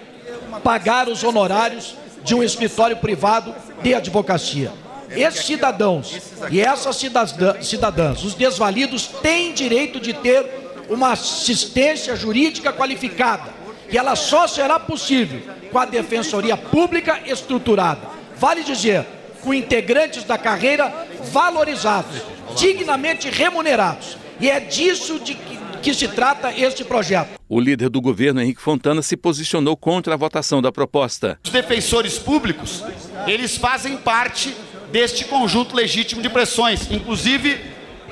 pagar 0.64 1.08
os 1.08 1.24
honorários 1.24 1.96
de 2.24 2.36
um 2.36 2.44
escritório 2.44 2.98
privado 2.98 3.54
de 3.82 3.94
advocacia. 3.94 4.72
Esses 5.10 5.46
cidadãos 5.46 6.22
e 6.50 6.62
essas 6.62 6.96
cidadã- 6.96 7.62
cidadãs, 7.62 8.24
os 8.24 8.34
desvalidos, 8.34 9.08
têm 9.08 9.54
direito 9.54 10.00
de 10.00 10.14
ter 10.14 10.46
uma 10.90 11.12
assistência 11.12 12.16
jurídica 12.16 12.72
qualificada, 12.72 13.50
e 13.90 13.98
ela 13.98 14.16
só 14.16 14.48
será 14.48 14.80
possível 14.80 15.42
com 15.72 15.80
a 15.80 15.86
defensoria 15.86 16.56
pública 16.56 17.20
estruturada. 17.26 18.08
Vale 18.38 18.64
dizer, 18.64 19.06
com 19.42 19.54
integrantes 19.54 20.24
da 20.24 20.38
carreira 20.38 21.08
valorizados, 21.32 22.22
dignamente 22.56 23.30
remunerados. 23.30 24.18
E 24.40 24.50
é 24.50 24.60
disso 24.60 25.20
de 25.20 25.34
que, 25.34 25.60
que 25.82 25.94
se 25.94 26.08
trata 26.08 26.54
este 26.56 26.84
projeto. 26.84 27.40
O 27.50 27.60
líder 27.60 27.90
do 27.90 28.00
governo, 28.00 28.42
Henrique 28.42 28.62
Fontana, 28.62 29.02
se 29.02 29.18
posicionou 29.18 29.76
contra 29.76 30.14
a 30.14 30.18
votação 30.18 30.62
da 30.62 30.72
proposta. 30.72 31.40
Os 31.44 31.52
defensores 31.52 32.18
públicos, 32.18 32.84
eles 33.26 33.58
fazem 33.58 33.98
parte 33.98 34.56
deste 34.92 35.26
conjunto 35.26 35.76
legítimo 35.76 36.22
de 36.22 36.30
pressões. 36.30 36.90
Inclusive, 36.92 37.60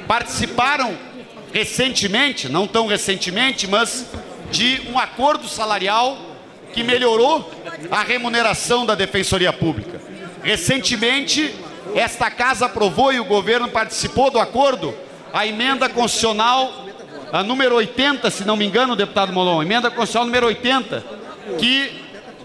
participaram 0.08 0.97
recentemente, 1.53 2.49
não 2.49 2.67
tão 2.67 2.88
recentemente, 2.88 3.67
mas 3.67 4.08
de 4.51 4.82
um 4.91 4.97
acordo 4.97 5.47
salarial 5.47 6.17
que 6.73 6.84
melhorou 6.84 7.49
a 7.91 8.03
remuneração 8.03 8.86
da 8.86 8.95
Defensoria 8.95 9.51
Pública. 9.51 10.01
Recentemente, 10.43 11.53
esta 11.95 12.29
casa 12.29 12.65
aprovou 12.65 13.12
e 13.12 13.19
o 13.19 13.25
governo 13.25 13.67
participou 13.67 14.29
do 14.32 14.39
acordo 14.39 14.93
a 15.34 15.45
emenda 15.45 15.89
constitucional 15.89 16.88
a 17.31 17.43
número 17.43 17.75
80, 17.75 18.29
se 18.31 18.45
não 18.45 18.55
me 18.55 18.65
engano, 18.65 18.95
deputado 18.95 19.31
Molon, 19.31 19.61
emenda 19.61 19.89
constitucional 19.89 20.25
número 20.25 20.47
80, 20.47 21.03
que 21.57 21.91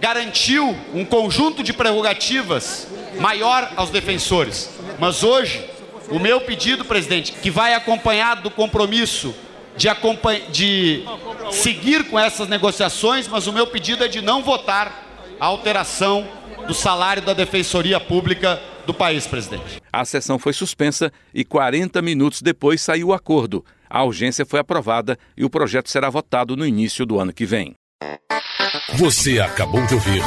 garantiu 0.00 0.76
um 0.92 1.04
conjunto 1.04 1.62
de 1.62 1.72
prerrogativas 1.72 2.88
maior 3.18 3.70
aos 3.76 3.90
defensores. 3.90 4.70
Mas 4.98 5.22
hoje, 5.22 5.64
o 6.10 6.18
meu 6.18 6.40
pedido, 6.40 6.84
presidente, 6.84 7.32
que 7.32 7.50
vai 7.50 7.74
acompanhado 7.74 8.42
do 8.42 8.50
compromisso 8.50 9.34
de, 9.76 9.88
de 10.52 11.04
seguir 11.50 12.04
com 12.04 12.18
essas 12.18 12.48
negociações, 12.48 13.26
mas 13.26 13.46
o 13.46 13.52
meu 13.52 13.66
pedido 13.66 14.04
é 14.04 14.08
de 14.08 14.20
não 14.20 14.42
votar 14.42 15.04
a 15.40 15.46
alteração 15.46 16.26
do 16.66 16.74
salário 16.74 17.22
da 17.22 17.32
Defensoria 17.32 17.98
Pública 17.98 18.60
do 18.86 18.94
país, 18.94 19.26
presidente. 19.26 19.80
A 19.92 20.04
sessão 20.04 20.38
foi 20.38 20.52
suspensa 20.52 21.12
e 21.32 21.44
40 21.44 22.00
minutos 22.02 22.42
depois 22.42 22.80
saiu 22.80 23.08
o 23.08 23.12
acordo. 23.12 23.64
A 23.94 24.02
urgência 24.02 24.44
foi 24.44 24.58
aprovada 24.58 25.16
e 25.36 25.44
o 25.44 25.48
projeto 25.48 25.88
será 25.88 26.10
votado 26.10 26.56
no 26.56 26.66
início 26.66 27.06
do 27.06 27.20
ano 27.20 27.32
que 27.32 27.46
vem. 27.46 27.76
Você 28.94 29.38
acabou 29.38 29.86
de 29.86 29.94
ouvir 29.94 30.20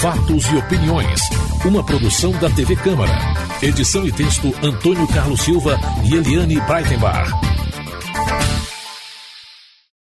Fatos 0.00 0.44
e 0.50 0.56
Opiniões, 0.56 1.20
uma 1.64 1.86
produção 1.86 2.32
da 2.32 2.50
TV 2.50 2.74
Câmara. 2.74 3.16
Edição 3.62 4.04
e 4.04 4.10
texto 4.10 4.52
Antônio 4.60 5.06
Carlos 5.06 5.40
Silva 5.40 5.78
e 6.04 6.16
Eliane 6.16 6.60
Breitenbach. 6.62 7.30